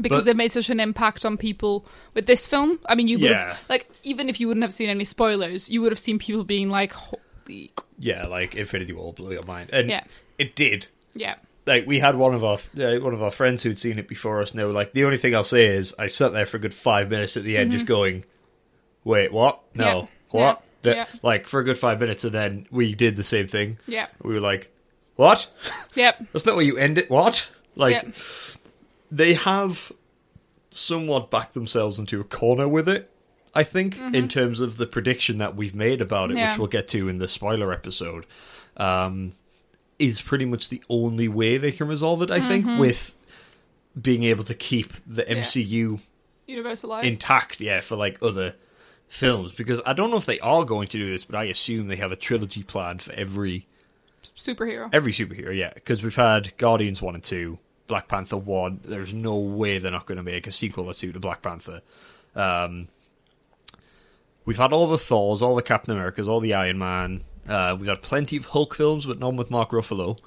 because 0.01 0.23
But- 0.23 0.27
they've 0.27 0.37
made 0.37 0.53
such 0.53 0.69
an 0.71 0.81
impact 0.81 1.25
on 1.25 1.37
people 1.37 1.87
with 2.15 2.27
this 2.27 2.45
film. 2.45 2.79
I 2.87 2.95
mean, 2.95 3.09
you 3.09 3.19
would 3.19 3.31
Yeah. 3.31 3.49
have 3.49 3.65
like 3.69 3.89
even 4.03 4.29
if 4.29 4.41
you 4.41 4.49
wouldn't 4.49 4.65
have 4.65 4.73
seen 4.73 4.91
any 4.91 5.05
spoilers, 5.05 5.71
you 5.71 5.81
would 5.83 5.93
have 5.93 5.99
seen 5.99 6.19
people 6.19 6.45
being 6.45 6.69
like, 6.69 6.93
"Holy, 6.93 7.71
Yeah, 7.99 8.25
like 8.27 8.55
Infinity 8.55 8.93
War 8.93 9.13
blew 9.13 9.33
your 9.33 9.45
mind, 9.45 9.71
and 9.73 9.89
Yeah. 9.89 10.03
it 10.39 10.55
did. 10.55 10.89
yeah, 11.15 11.37
Like 11.67 11.87
we 11.87 11.99
had 12.01 12.15
one 12.17 12.35
of 12.35 12.45
our 12.45 12.59
uh, 12.79 12.99
one 13.01 13.15
of 13.15 13.23
our 13.23 13.31
friends 13.31 13.63
who'd 13.63 13.79
seen 13.81 13.99
it 13.99 14.07
before 14.09 14.43
us. 14.43 14.51
And 14.51 14.61
they 14.61 14.65
were 14.65 14.73
like, 14.73 14.93
the 14.93 15.05
only 15.05 15.17
thing 15.19 15.35
I'll 15.35 15.45
say 15.45 15.67
is 15.67 15.95
I 15.99 16.09
sat 16.09 16.33
there 16.33 16.45
for 16.47 16.59
a 16.59 16.61
good 16.61 16.75
five 16.75 17.09
minutes 17.11 17.37
at 17.37 17.43
the 17.45 17.57
end, 17.57 17.73
just 17.73 17.87
going, 17.87 18.25
"Wait, 19.05 19.33
what? 19.33 19.61
No, 19.75 19.85
Mm-hmm. 19.85 20.37
Yeah. 20.37 20.45
what?" 20.47 20.63
Yeah. 20.87 20.95
That- 20.95 20.97
Yeah. 21.15 21.19
Like 21.23 21.47
for 21.47 21.61
a 21.61 21.65
good 21.65 21.79
five 21.79 22.01
minutes, 22.01 22.25
and 22.25 22.33
then 22.33 22.67
we 22.71 22.95
did 22.95 23.17
the 23.17 23.25
same 23.25 23.47
thing. 23.49 23.79
yeah, 23.87 24.07
We 24.23 24.35
were 24.35 24.41
like, 24.41 24.73
"What? 25.17 25.49
yep, 25.95 26.17
That's 26.33 26.47
not 26.47 26.57
where 26.57 26.65
you 26.65 26.77
end 26.77 26.99
it. 26.99 27.11
What?" 27.11 27.51
Like 27.77 27.93
yep, 28.03 28.15
they 29.11 29.35
have 29.35 29.93
somewhat 30.71 31.31
backed 31.31 31.55
themselves 31.55 31.99
into 31.99 32.21
a 32.21 32.25
corner 32.25 32.69
with 32.69 32.89
it. 32.89 33.11
I 33.55 33.63
think 33.65 33.99
in 33.99 34.29
terms 34.29 34.61
of 34.61 34.77
the 34.77 34.87
prediction 34.87 35.39
that 35.39 35.57
we've 35.57 35.75
made 35.75 36.03
about 36.03 36.31
it, 36.31 36.35
Mm-hmm. 36.35 36.39
Yeah. 36.39 36.51
which 36.53 36.59
we'll 36.59 36.69
get 36.69 36.89
to 36.89 37.09
in 37.09 37.19
the 37.19 37.29
spoiler 37.29 37.73
episode, 37.73 38.27
um, 38.77 39.33
is 39.99 40.21
pretty 40.21 40.45
much 40.45 40.69
the 40.69 40.83
only 40.91 41.27
way 41.29 41.57
they 41.57 41.73
can 41.73 41.89
resolve 41.89 42.21
it. 42.23 42.31
I 42.31 42.39
Mm-hmm. 42.41 42.49
think 42.49 42.67
with 42.81 43.15
being 44.01 44.25
able 44.25 44.45
to 44.45 44.55
keep 44.55 44.93
the 45.07 45.23
MCU 45.25 45.99
Universal 46.47 46.91
Life. 46.91 47.05
intact, 47.07 47.63
yeah, 47.63 47.81
for 47.81 47.97
like 47.97 48.19
other 48.23 48.55
films. 49.09 49.53
Because 49.53 49.81
I 49.87 49.93
don't 49.93 50.11
know 50.11 50.17
if 50.17 50.27
they 50.27 50.41
are 50.41 50.65
going 50.65 50.89
to 50.89 50.99
do 50.99 51.11
this, 51.11 51.25
but 51.25 51.37
I 51.37 51.45
assume 51.45 51.89
they 51.89 51.97
have 51.97 52.13
a 52.13 52.17
trilogy 52.17 52.63
planned 52.63 53.03
for 53.03 53.13
every 53.13 53.67
superhero. 54.37 54.89
every 54.93 55.13
superhero, 55.13 55.57
yeah, 55.57 55.73
because 55.75 56.03
we've 56.03 56.17
had 56.17 56.57
Guardians 56.57 57.01
one 57.01 57.15
and 57.15 57.25
two, 57.25 57.59
Black 57.87 58.09
Panther 58.09 58.37
one. 58.37 58.81
There's 58.85 59.15
no 59.15 59.37
way 59.37 59.79
they're 59.79 59.93
not 59.93 60.07
going 60.07 60.17
to 60.17 60.23
make 60.23 60.47
a 60.47 60.53
sequel 60.53 60.87
or 60.87 60.95
two 60.95 61.13
to 61.13 61.21
Black 61.21 61.43
Panther. 61.43 61.83
Um, 62.35 62.89
we've 64.45 64.59
had 64.59 64.73
all 64.73 64.87
the 64.87 64.99
Thors, 64.99 65.43
all 65.43 65.55
the 65.55 65.63
Captain 65.63 65.95
Americas, 65.95 66.29
all 66.29 66.41
the 66.41 66.55
Iron 66.55 66.79
Man. 66.79 67.21
Uh, 67.49 67.77
we've 67.79 67.89
had 67.89 68.03
plenty 68.03 68.37
of 68.37 68.47
Hulk 68.47 68.75
films, 68.75 69.07
but 69.07 69.21
none 69.21 69.37
with 69.37 69.51
Mark 69.51 69.71
Ruffalo. 69.71 70.19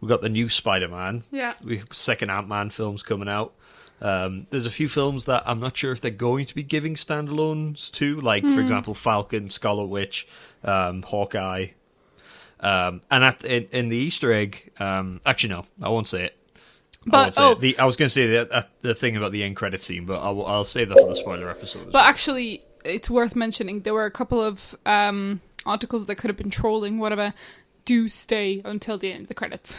We've 0.00 0.08
got 0.08 0.20
the 0.20 0.28
new 0.28 0.48
Spider 0.48 0.88
Man. 0.88 1.22
Yeah. 1.30 1.54
We 1.62 1.78
have 1.78 1.86
second 1.92 2.30
Ant 2.30 2.48
Man 2.48 2.68
films 2.70 3.02
coming 3.02 3.28
out. 3.28 3.54
Um, 4.00 4.46
there's 4.50 4.66
a 4.66 4.70
few 4.70 4.88
films 4.88 5.24
that 5.24 5.42
I'm 5.46 5.60
not 5.60 5.76
sure 5.76 5.92
if 5.92 6.00
they're 6.00 6.10
going 6.10 6.44
to 6.46 6.54
be 6.54 6.62
giving 6.62 6.94
standalones 6.94 7.90
to, 7.92 8.20
like 8.20 8.42
Hmm. 8.42 8.54
for 8.54 8.60
example, 8.60 8.94
Falcon, 8.94 9.50
Scarlet 9.50 9.86
Witch, 9.86 10.26
um, 10.64 11.02
Hawkeye, 11.02 11.68
um, 12.60 13.00
and 13.10 13.24
at, 13.24 13.44
in, 13.44 13.66
in 13.72 13.88
the 13.88 13.96
Easter 13.96 14.32
egg, 14.32 14.70
um, 14.78 15.20
actually 15.24 15.50
no, 15.50 15.64
I 15.82 15.88
won't 15.88 16.08
say 16.08 16.24
it. 16.24 16.36
I 17.06 17.10
But- 17.10 17.16
won't 17.18 17.34
say 17.34 17.42
oh. 17.42 17.50
it. 17.52 17.60
The, 17.60 17.78
I 17.78 17.84
was 17.84 17.96
going 17.96 18.06
to 18.06 18.10
say 18.12 18.26
the, 18.26 18.52
uh, 18.52 18.62
the 18.82 18.94
thing 18.94 19.16
about 19.16 19.32
the 19.32 19.42
end 19.42 19.56
credit 19.56 19.82
scene, 19.82 20.06
but 20.06 20.20
I'll, 20.22 20.44
I'll 20.46 20.64
save 20.64 20.88
that 20.88 20.98
for 20.98 21.08
the 21.08 21.16
spoiler 21.16 21.48
episode. 21.50 21.92
But 21.92 22.04
actually, 22.06 22.62
it's 22.84 23.08
worth 23.10 23.36
mentioning 23.36 23.80
there 23.80 23.94
were 23.94 24.06
a 24.06 24.10
couple 24.10 24.42
of 24.42 24.74
um, 24.86 25.40
articles 25.66 26.06
that 26.06 26.16
could 26.16 26.30
have 26.30 26.36
been 26.36 26.50
trolling, 26.50 26.98
whatever. 26.98 27.32
Do 27.84 28.08
stay 28.08 28.62
until 28.64 28.96
the 28.98 29.12
end 29.12 29.22
of 29.22 29.28
the 29.28 29.34
credits. 29.34 29.74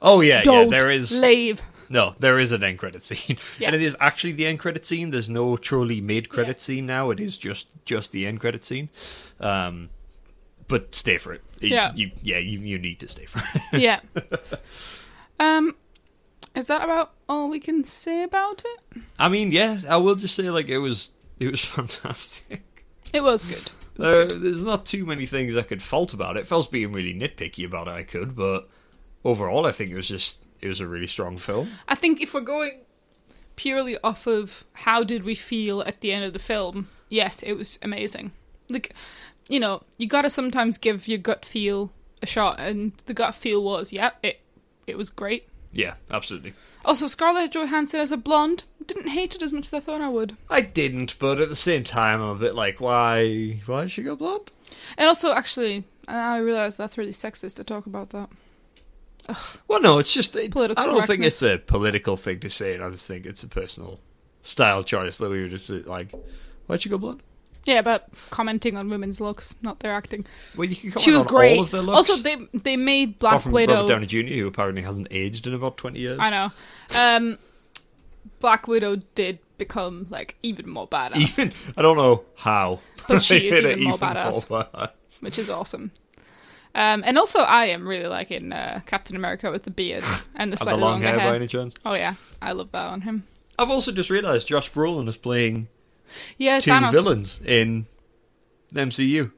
oh 0.00 0.20
yeah, 0.20 0.42
Don't 0.42 0.70
yeah, 0.70 0.78
there 0.78 0.90
is 0.90 1.20
leave. 1.20 1.60
No, 1.94 2.14
there 2.18 2.38
is 2.38 2.52
an 2.52 2.62
end 2.62 2.78
credit 2.78 3.04
scene, 3.08 3.38
Yeah. 3.58 3.68
and 3.68 3.74
it 3.76 3.80
is 3.82 3.96
actually 4.00 4.32
the 4.34 4.46
end 4.46 4.58
credit 4.58 4.84
scene. 4.84 5.10
There's 5.10 5.30
no 5.30 5.56
truly 5.56 6.00
mid 6.02 6.28
credit 6.28 6.56
Yeah. 6.58 6.62
scene 6.66 6.86
now. 6.86 7.10
It 7.10 7.20
is 7.20 7.38
just 7.38 7.68
just 7.86 8.12
the 8.12 8.26
end 8.26 8.40
credit 8.40 8.64
scene. 8.64 8.88
Um, 9.40 9.88
but 10.68 10.94
stay 10.94 11.18
for 11.18 11.32
it. 11.32 11.42
You- 11.60 11.68
Yeah. 11.70 11.92
you, 11.94 12.10
yeah, 12.22 12.38
you 12.38 12.58
you 12.60 12.78
need 12.78 13.00
to 13.00 13.08
stay 13.08 13.24
for 13.26 13.42
it. 13.54 13.62
yeah. 13.80 14.00
Um, 15.40 15.74
is 16.54 16.66
that 16.66 16.82
about 16.82 17.12
all 17.28 17.48
we 17.48 17.58
can 17.60 17.84
say 17.84 18.22
about 18.22 18.62
it? 18.64 19.02
I 19.18 19.28
mean, 19.28 19.50
yeah, 19.52 19.80
I 19.88 19.96
will 19.96 20.14
just 20.14 20.34
say 20.36 20.50
like 20.50 20.68
it 20.68 20.78
was 20.78 21.10
it 21.40 21.50
was 21.50 21.64
fantastic. 21.76 22.62
It 23.12 23.22
was 23.22 23.44
good. 23.44 23.70
Uh, 23.98 24.24
there's 24.26 24.62
not 24.64 24.84
too 24.86 25.06
many 25.06 25.24
things 25.26 25.56
I 25.56 25.62
could 25.62 25.82
fault 25.82 26.12
about 26.12 26.36
it. 26.36 26.40
If 26.40 26.52
I 26.52 26.56
was 26.56 26.66
being 26.66 26.92
really 26.92 27.14
nitpicky 27.14 27.64
about 27.64 27.86
it, 27.86 27.92
I 27.92 28.02
could, 28.02 28.34
but 28.34 28.68
overall, 29.24 29.66
I 29.66 29.72
think 29.72 29.90
it 29.92 29.96
was 29.96 30.08
just 30.08 30.36
it 30.64 30.68
was 30.68 30.80
a 30.80 30.86
really 30.86 31.06
strong 31.06 31.36
film. 31.36 31.68
I 31.88 31.94
think 31.94 32.20
if 32.20 32.34
we're 32.34 32.40
going 32.40 32.80
purely 33.56 33.96
off 34.02 34.26
of 34.26 34.64
how 34.72 35.04
did 35.04 35.24
we 35.24 35.34
feel 35.34 35.82
at 35.82 36.00
the 36.00 36.12
end 36.12 36.24
of 36.24 36.32
the 36.32 36.38
film, 36.38 36.88
yes, 37.08 37.42
it 37.42 37.52
was 37.54 37.78
amazing. 37.82 38.32
Like, 38.68 38.94
you 39.48 39.60
know, 39.60 39.82
you 39.98 40.06
gotta 40.06 40.30
sometimes 40.30 40.78
give 40.78 41.06
your 41.06 41.18
gut 41.18 41.44
feel 41.44 41.92
a 42.22 42.26
shot, 42.26 42.58
and 42.58 42.92
the 43.06 43.14
gut 43.14 43.34
feel 43.34 43.62
was, 43.62 43.92
yeah, 43.92 44.10
it 44.22 44.40
it 44.86 44.98
was 44.98 45.10
great. 45.10 45.48
Yeah, 45.72 45.94
absolutely. 46.10 46.54
Also, 46.84 47.06
Scarlett 47.06 47.52
Johansson 47.52 48.00
as 48.00 48.12
a 48.12 48.16
blonde 48.16 48.64
didn't 48.86 49.08
hate 49.08 49.34
it 49.34 49.42
as 49.42 49.52
much 49.52 49.66
as 49.66 49.74
I 49.74 49.80
thought 49.80 50.02
I 50.02 50.08
would. 50.08 50.36
I 50.50 50.60
didn't, 50.60 51.18
but 51.18 51.40
at 51.40 51.48
the 51.48 51.56
same 51.56 51.82
time, 51.84 52.20
I'm 52.20 52.36
a 52.36 52.38
bit 52.38 52.54
like, 52.54 52.80
why? 52.80 53.60
Why 53.66 53.82
did 53.82 53.90
she 53.90 54.02
go 54.02 54.16
blonde? 54.16 54.52
And 54.98 55.08
also, 55.08 55.32
actually, 55.32 55.84
I 56.06 56.38
realize 56.38 56.76
that's 56.76 56.98
really 56.98 57.12
sexist 57.12 57.56
to 57.56 57.64
talk 57.64 57.86
about 57.86 58.10
that. 58.10 58.28
Well, 59.68 59.80
no, 59.80 59.98
it's 59.98 60.12
just. 60.12 60.36
It's, 60.36 60.52
Political 60.52 60.82
I 60.82 60.86
don't 60.86 61.06
think 61.06 61.22
it's 61.24 61.42
a 61.42 61.58
political 61.58 62.16
thing 62.16 62.40
to 62.40 62.50
say. 62.50 62.74
It, 62.74 62.80
I 62.80 62.90
just 62.90 63.06
think 63.06 63.26
it's 63.26 63.42
a 63.42 63.48
personal 63.48 64.00
style 64.42 64.84
choice 64.84 65.16
that 65.18 65.30
we 65.30 65.40
were 65.42 65.48
just 65.48 65.70
uh, 65.70 65.78
like, 65.86 66.12
why'd 66.66 66.84
you 66.84 66.90
go 66.90 66.98
blonde? 66.98 67.22
Yeah, 67.64 67.80
but 67.80 68.08
commenting 68.28 68.76
on 68.76 68.90
women's 68.90 69.20
looks, 69.22 69.56
not 69.62 69.80
their 69.80 69.92
acting. 69.92 70.26
Well, 70.54 70.68
you 70.68 70.76
can 70.76 70.90
comment 70.90 71.02
she 71.04 71.10
was 71.12 71.22
on 71.22 71.26
great. 71.26 71.56
all 71.56 71.62
of 71.62 71.70
their 71.70 71.80
looks. 71.80 72.10
Also, 72.10 72.22
they 72.22 72.36
they 72.52 72.76
made 72.76 73.18
Black 73.18 73.40
from 73.40 73.52
Widow. 73.52 73.74
Robert 73.74 73.88
Downey 73.88 74.06
Jr., 74.06 74.34
who 74.34 74.46
apparently 74.46 74.82
hasn't 74.82 75.08
aged 75.10 75.46
in 75.46 75.54
about 75.54 75.78
twenty 75.78 76.00
years. 76.00 76.18
I 76.18 76.28
know. 76.30 76.50
Um, 76.94 77.38
Black 78.40 78.68
Widow 78.68 78.96
did 79.14 79.38
become 79.56 80.06
like 80.10 80.36
even 80.42 80.68
more 80.68 80.86
badass, 80.86 81.16
Even 81.16 81.52
I 81.76 81.80
don't 81.82 81.96
know 81.96 82.24
how, 82.36 82.80
But 83.08 83.22
she 83.22 83.48
is 83.48 83.52
made 83.64 83.78
even 83.78 83.84
more 83.84 83.98
badass. 83.98 84.46
badass. 84.46 84.90
which 85.20 85.38
is 85.38 85.48
awesome. 85.48 85.90
Um, 86.74 87.02
and 87.06 87.16
also, 87.18 87.40
I 87.40 87.66
am 87.66 87.86
really 87.88 88.06
liking 88.08 88.52
uh, 88.52 88.80
Captain 88.86 89.14
America 89.16 89.50
with 89.50 89.62
the 89.62 89.70
beard 89.70 90.04
and 90.34 90.52
the 90.52 90.54
And 90.54 90.58
slightly 90.58 90.72
the 90.80 90.84
long 90.84 90.92
longer 90.94 91.06
hair, 91.08 91.18
hair. 91.20 91.30
by 91.30 91.36
any 91.36 91.46
chance? 91.46 91.74
Oh 91.84 91.94
yeah, 91.94 92.14
I 92.42 92.52
love 92.52 92.72
that 92.72 92.86
on 92.86 93.02
him. 93.02 93.22
I've 93.58 93.70
also 93.70 93.92
just 93.92 94.10
realised 94.10 94.48
Josh 94.48 94.70
Brolin 94.72 95.08
is 95.08 95.16
playing 95.16 95.68
Yeah, 96.36 96.58
two 96.58 96.70
Thanos. 96.72 96.90
villains 96.90 97.40
in 97.44 97.86
the 98.72 98.80
MCU. 98.80 99.30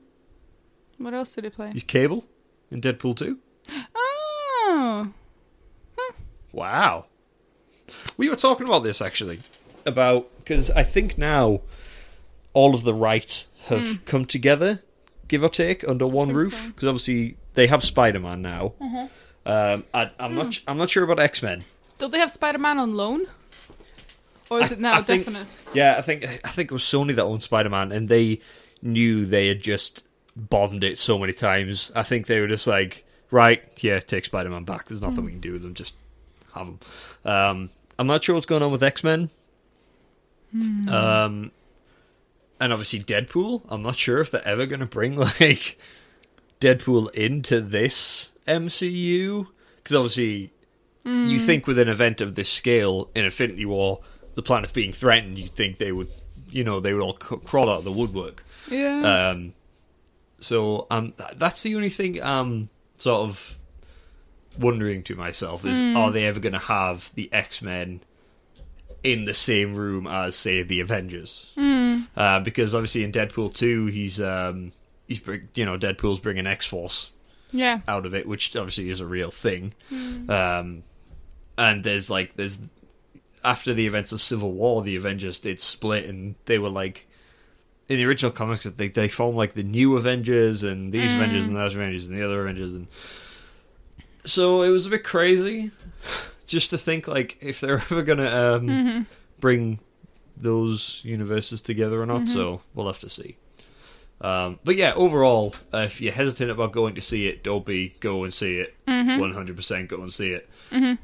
What 0.99 1.13
else 1.13 1.33
did 1.33 1.45
he 1.45 1.51
play? 1.51 1.71
He's 1.73 1.83
Cable 1.85 2.25
in 2.71 2.81
Deadpool 2.81 3.17
2. 3.17 3.39
Oh, 3.95 5.13
Wow. 6.53 7.05
We 8.17 8.31
were 8.31 8.37
talking 8.37 8.67
about 8.67 8.83
this 8.85 9.03
actually. 9.03 9.41
About 9.85 10.31
because 10.39 10.71
I 10.71 10.83
think 10.83 11.19
now 11.19 11.61
all 12.55 12.75
of 12.75 12.83
the 12.83 12.95
rights 12.95 13.47
have 13.67 14.05
come 14.07 14.25
together, 14.25 14.81
give 15.29 15.43
or 15.43 15.49
take, 15.49 15.87
under 15.89 16.07
one 16.07 16.29
think 16.29 16.37
roof. 16.37 16.67
Because 16.75 16.89
obviously 16.89 17.37
they 17.55 17.67
have 17.67 17.83
Spider 17.85 18.21
Man 18.21 18.43
now. 18.43 18.75
Um, 19.45 19.85
I, 19.95 20.11
I'm 20.19 20.35
not. 20.35 20.61
I'm 20.67 20.77
not 20.77 20.91
sure 20.91 21.05
about 21.05 21.21
X 21.21 21.43
Men. 21.43 21.65
Don't 21.99 22.11
they 22.11 22.19
have 22.19 22.31
Spider-Man 22.31 22.79
on 22.79 22.95
loan, 22.95 23.27
or 24.51 24.61
is 24.61 24.71
I- 24.71 24.75
it 24.75 24.81
now 24.81 24.95
I 24.99 25.03
think- 25.03 25.25
definite? 25.25 25.57
Yeah, 25.73 25.95
I 25.97 26.03
think. 26.03 26.25
I 26.25 26.49
think 26.49 26.71
it 26.71 26.75
was 26.75 26.83
Sony 26.83 27.15
that 27.15 27.23
owned 27.25 27.43
Spider 27.43 27.71
Man, 27.71 27.93
and 27.93 28.09
they 28.09 28.41
knew 28.83 29.25
they 29.25 29.47
had 29.49 29.63
just 29.63 30.03
bombed 30.35 30.85
it 30.85 30.99
so 30.99 31.19
many 31.19 31.33
times. 31.33 31.91
I 31.95 32.03
think 32.03 32.27
they 32.27 32.41
were 32.41 32.49
just 32.49 32.67
like, 32.67 33.07
right, 33.31 33.63
yeah, 33.83 34.01
take 34.01 34.25
Spider 34.25 34.51
Man 34.51 34.65
back. 34.65 34.89
There's 34.89 35.01
nothing 35.01 35.25
we 35.25 35.31
can 35.31 35.41
do 35.41 35.53
with 35.53 35.63
them. 35.63 35.75
Just 35.75 35.95
have 36.55 36.67
them. 36.67 36.81
Um, 37.25 37.71
I'm 37.99 38.07
not 38.09 38.23
sure 38.25 38.35
what's 38.35 38.47
going 38.47 38.63
on 38.65 38.73
with 38.73 38.83
X 38.83 39.03
Men. 39.05 39.31
Um, 40.89 41.51
and 42.61 42.73
obviously 42.73 43.01
Deadpool. 43.01 43.63
I'm 43.69 43.83
not 43.83 43.97
sure 43.97 44.19
if 44.19 44.31
they're 44.31 44.47
ever 44.47 44.67
going 44.67 44.81
to 44.81 44.87
bring 44.87 45.17
like 45.41 45.79
Deadpool 46.61 47.15
into 47.15 47.61
this 47.61 48.31
MCU 48.47 49.47
because 49.77 49.97
obviously 49.97 50.53
you 51.05 51.39
think 51.39 51.69
with 51.69 51.79
an 51.79 51.89
event 51.89 52.21
of 52.21 52.35
this 52.35 52.51
scale 52.51 53.11
in 53.15 53.25
Infinity 53.25 53.65
War, 53.65 54.01
the 54.35 54.43
planet's 54.43 54.73
being 54.73 54.93
threatened. 54.93 55.39
You 55.39 55.47
think 55.47 55.77
they 55.77 55.93
would, 55.93 56.09
you 56.51 56.65
know, 56.65 56.81
they 56.81 56.93
would 56.93 57.01
all 57.03 57.17
c- 57.17 57.37
crawl 57.45 57.71
out 57.71 57.79
of 57.79 57.85
the 57.85 57.93
woodwork. 57.93 58.45
Yeah. 58.69 59.29
Um, 59.31 59.53
so 60.41 60.89
um, 60.91 61.13
th- 61.13 61.35
that's 61.37 61.63
the 61.63 61.77
only 61.77 61.91
thing 61.91 62.21
I'm 62.21 62.71
sort 62.99 63.21
of 63.29 63.57
wondering 64.59 65.05
to 65.05 65.15
myself 65.15 65.65
is 65.65 65.81
are 65.97 66.11
they 66.11 66.25
ever 66.27 66.41
going 66.41 66.55
to 66.55 66.59
have 66.59 67.13
the 67.15 67.33
X 67.33 67.63
Men 67.63 68.01
in 69.05 69.27
the 69.27 69.35
same 69.35 69.75
room 69.77 70.09
as 70.09 70.35
say 70.35 70.63
the 70.65 70.81
Avengers? 70.81 71.47
Uh, 72.17 72.41
because 72.41 72.75
obviously 72.75 73.05
in 73.05 73.13
Deadpool 73.13 73.55
two, 73.55 73.87
he's 73.87 74.21
um, 74.21 74.73
he's 75.07 75.21
you 75.55 75.65
know 75.65 75.79
Deadpool's 75.79 76.21
bringing 76.21 76.47
X 76.47 76.67
Force 76.67 77.11
yeah. 77.53 77.81
out 77.87 78.07
of 78.07 78.15
it, 78.15 78.27
which 78.27 78.57
obviously 78.57 78.91
is 78.91 79.01
a 79.01 79.07
real 79.07 79.31
thing. 79.31 79.75
Um, 80.29 80.83
and 81.59 81.85
there's 81.85 82.11
like 82.11 82.37
there's 82.37 82.59
after 83.45 83.73
the 83.73 83.87
events 83.87 84.13
of 84.13 84.21
Civil 84.21 84.53
War, 84.53 84.83
the 84.83 84.97
Avengers 84.97 85.39
did 85.39 85.61
split, 85.61 86.07
and 86.07 86.35
they 86.47 86.59
were 86.59 86.69
like 86.69 87.07
in 87.89 87.99
the 87.99 88.05
original 88.05 88.33
comics, 88.33 88.65
they 88.65 88.89
they 88.89 89.09
formed 89.09 89.37
like 89.37 89.55
the 89.55 89.63
new 89.63 89.97
Avengers 89.97 90.63
and 90.63 90.93
these 90.93 91.13
Avengers 91.13 91.47
and 91.47 91.57
those 91.57 91.75
Avengers 91.75 92.09
and 92.09 92.19
the 92.19 92.25
other 92.25 92.41
Avengers, 92.43 92.75
and 92.75 92.89
so 94.25 94.63
it 94.63 94.71
was 94.71 94.87
a 94.87 94.91
bit 94.91 95.05
crazy 95.05 95.71
just 96.47 96.71
to 96.71 96.79
think 96.79 97.07
like 97.07 97.39
if 97.41 97.61
they're 97.61 97.75
ever 97.91 98.03
gonna 98.03 98.29
um, 98.29 99.07
bring 99.39 99.79
those 100.37 101.01
universes 101.05 101.61
together 101.61 102.01
or 102.03 102.07
not. 102.07 102.29
So 102.29 102.61
we'll 102.75 102.87
have 102.87 102.99
to 103.01 103.11
see. 103.11 103.37
Um, 104.21 104.59
but 104.65 104.77
yeah, 104.77 104.95
overall, 104.95 105.55
uh, 105.75 105.79
if 105.79 106.01
you're 106.01 106.13
hesitant 106.13 106.51
about 106.51 106.73
going 106.73 106.95
to 106.95 107.03
see 107.03 107.27
it, 107.27 107.45
don't 107.45 107.67
be. 107.67 107.95
Go 108.01 108.25
and 108.25 108.33
see 108.33 108.59
it. 108.59 108.75
One 108.87 109.33
hundred 109.33 109.57
percent, 109.57 109.89
go 109.89 110.01
and 110.03 110.13
see 110.13 110.31
it. 110.33 110.49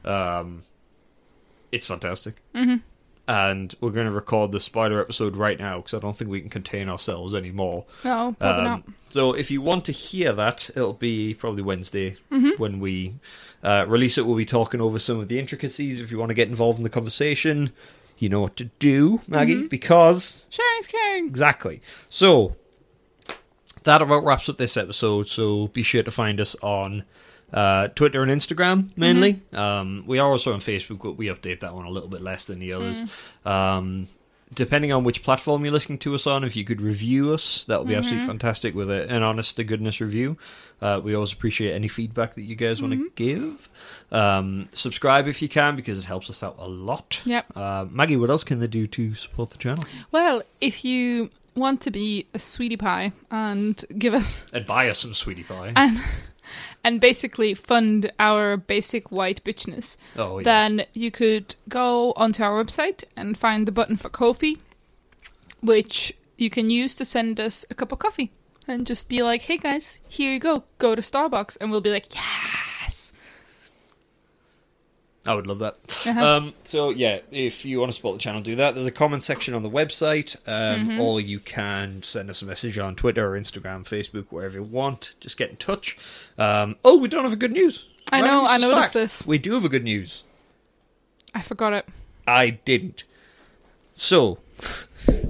Um, 0.05 0.61
it's 1.71 1.87
fantastic. 1.87 2.37
And 3.29 3.75
we're 3.81 3.91
going 3.91 4.07
to 4.07 4.13
record 4.13 4.51
the 4.51 4.59
spider 4.61 5.01
episode 5.01 5.37
right 5.37 5.59
now 5.59 5.77
because 5.77 5.95
I 5.95 6.01
don't 6.01 6.19
think 6.19 6.29
we 6.31 6.41
can 6.41 6.51
contain 6.51 6.89
ourselves 6.89 7.35
anymore. 7.35 7.85
No, 8.05 8.35
probably 8.39 8.65
not. 8.65 8.75
Um, 8.85 8.95
so 9.11 9.33
if 9.33 9.49
you 9.51 9.63
want 9.63 9.85
to 9.85 9.93
hear 9.93 10.33
that, 10.33 10.71
it'll 10.75 10.93
be 10.95 11.33
probably 11.35 11.63
Wednesday 11.63 12.17
Mm-hmm. 12.33 12.61
when 12.61 12.81
we 12.81 13.15
uh, 13.63 13.85
release 13.87 14.19
it. 14.19 14.27
We'll 14.27 14.37
be 14.37 14.45
talking 14.45 14.81
over 14.81 14.99
some 14.99 15.21
of 15.21 15.29
the 15.29 15.39
intricacies. 15.39 16.01
If 16.01 16.11
you 16.11 16.19
want 16.19 16.31
to 16.31 16.35
get 16.35 16.49
involved 16.49 16.79
in 16.79 16.83
the 16.83 16.91
conversation, 16.91 17.71
you 18.19 18.29
know 18.29 18.41
what 18.41 18.57
to 18.57 18.65
do, 18.79 19.21
Maggie, 19.29 19.55
Mm-hmm. 19.57 19.67
because 19.69 20.45
Sharing's 20.51 20.87
caring. 20.87 21.27
Exactly. 21.27 21.81
So 22.09 22.57
that 23.85 24.01
about 24.03 24.25
wraps 24.25 24.49
up 24.49 24.59
this 24.59 24.77
episode. 24.77 25.29
So 25.29 25.69
be 25.69 25.83
sure 25.83 26.03
to 26.03 26.11
find 26.11 26.41
us 26.41 26.55
on 26.63 27.05
uh, 27.53 27.89
Twitter 27.89 28.23
and 28.23 28.31
Instagram 28.31 28.97
mainly. 28.97 29.43
Um, 29.53 30.05
we 30.07 30.19
are 30.19 30.31
also 30.31 30.53
on 30.53 30.61
Facebook, 30.61 31.03
but 31.03 31.13
we 31.19 31.27
update 31.27 31.61
that 31.61 31.75
one 31.75 31.85
a 31.85 31.91
little 31.91 32.09
bit 32.09 32.23
less 32.23 32.47
than 32.47 32.59
the 32.61 32.73
others. 32.73 33.03
Um, 33.45 34.07
depending 34.55 34.93
on 34.93 35.05
which 35.05 35.23
platform 35.23 35.65
you're 35.65 35.73
listening 35.73 35.99
to 35.99 36.15
us 36.15 36.27
on, 36.27 36.45
if 36.45 36.57
you 36.57 36.65
could 36.65 36.81
review 36.81 37.33
us, 37.33 37.65
that 37.67 37.79
would 37.79 37.89
be 37.89 37.95
absolutely 37.95 38.27
fantastic 38.27 38.75
with 38.75 38.91
a, 38.91 39.09
an 39.11 39.23
honest 39.23 39.57
to 39.57 39.65
goodness 39.65 40.01
review. 40.01 40.37
Uh, 40.81 41.01
we 41.03 41.15
always 41.15 41.33
appreciate 41.33 41.73
any 41.75 41.89
feedback 41.89 42.35
that 42.35 42.43
you 42.43 42.55
guys 42.57 42.83
want 42.83 42.93
to 42.95 43.11
give. 43.15 43.69
Um, 44.11 44.69
subscribe 44.73 45.29
if 45.29 45.41
you 45.41 45.49
can 45.49 45.77
because 45.77 45.99
it 45.99 46.05
helps 46.05 46.29
us 46.29 46.43
out 46.43 46.57
a 46.59 46.69
lot. 46.69 47.21
Yep. 47.25 47.47
Uh, 47.57 47.87
Maggie, 47.91 48.17
what 48.17 48.31
else 48.31 48.45
can 48.45 48.59
they 48.61 48.67
do 48.67 48.87
to 48.89 49.15
support 49.15 49.51
the 49.51 49.59
channel? 49.59 49.85
Well, 50.11 50.43
if 50.61 50.85
you 50.85 51.31
want 51.55 51.81
to 51.83 51.91
be 51.91 52.27
a 52.35 52.39
sweetie 52.39 52.77
pie 52.77 53.13
and 53.31 53.85
give 53.99 54.15
us 54.15 54.45
And 54.53 54.67
buy 54.67 54.89
us 54.89 54.99
some 55.01 55.15
sweetie 55.15 55.43
pie. 55.45 55.73
and 55.77 56.03
and 56.85 57.01
basically 57.01 57.55
fund 57.55 58.11
our 58.19 58.57
basic 58.57 59.11
white 59.13 59.43
bitchness, 59.45 59.97
oh, 60.17 60.39
yeah. 60.39 60.45
then 60.45 60.87
you 60.93 61.11
could 61.11 61.55
go 61.69 62.13
onto 62.17 62.43
our 62.43 62.63
website 62.63 63.05
and 63.17 63.39
find 63.39 63.67
the 63.67 63.73
button 63.73 63.97
for 63.97 64.09
Ko-fi, 64.09 64.57
which 65.61 66.13
you 66.37 66.51
can 66.51 66.69
use 66.69 66.95
to 66.97 67.05
send 67.05 67.39
us 67.39 67.65
a 67.71 67.75
cup 67.75 67.93
of 67.93 67.99
coffee 67.99 68.33
and 68.67 68.87
just 68.87 69.09
be 69.09 69.23
like, 69.23 69.43
"Hey 69.43 69.59
guys, 69.59 70.01
here 70.09 70.33
you 70.33 70.41
go. 70.41 70.65
Go 70.79 70.95
to 70.95 71.03
Starbucks," 71.03 71.57
and 71.61 71.71
we'll 71.71 71.81
be 71.81 71.91
like, 71.91 72.15
"Yes." 72.15 72.72
I 75.27 75.35
would 75.35 75.47
love 75.47 75.61
that. 75.61 75.77
Uh-huh. 76.07 76.21
Um, 76.21 76.55
so 76.65 76.91
yeah, 76.91 77.21
if 77.31 77.65
you 77.65 77.79
want 77.79 77.91
to 77.91 77.95
support 77.95 78.17
the 78.17 78.21
channel, 78.21 78.41
do 78.41 78.57
that. 78.57 78.75
There's 78.75 78.87
a 78.89 78.91
comment 78.91 79.23
section 79.23 79.55
on 79.55 79.63
the 79.63 79.71
website, 79.71 80.35
um, 80.49 80.89
Mm-hmm. 80.89 81.01
or 81.01 81.21
you 81.21 81.39
can 81.39 82.03
send 82.03 82.29
us 82.29 82.43
a 82.43 82.45
message 82.45 82.77
on 82.79 82.97
Twitter 82.97 83.33
or 83.35 83.39
Instagram, 83.39 83.85
Facebook, 83.85 84.27
wherever 84.31 84.57
you 84.59 84.65
want. 84.65 85.15
Just 85.21 85.37
get 85.37 85.51
in 85.51 85.57
touch. 85.57 85.97
Um, 86.39 86.75
oh, 86.85 86.97
we 86.97 87.07
don't 87.09 87.23
have 87.23 87.33
a 87.33 87.37
good 87.37 87.53
news. 87.53 87.87
I 88.11 88.21
Right, 88.21 88.27
know, 88.27 88.43
this 88.43 88.51
I 88.51 88.57
noticed 88.59 88.83
fact. 88.83 88.95
this. 88.95 89.27
We 89.27 89.39
do 89.39 89.53
have 89.55 89.65
a 89.65 89.69
good 89.69 89.85
news. 89.85 90.25
I 91.35 91.41
forgot 91.41 91.73
it. 91.73 91.87
I 92.27 92.51
didn't. 92.51 93.05
So, 93.95 94.39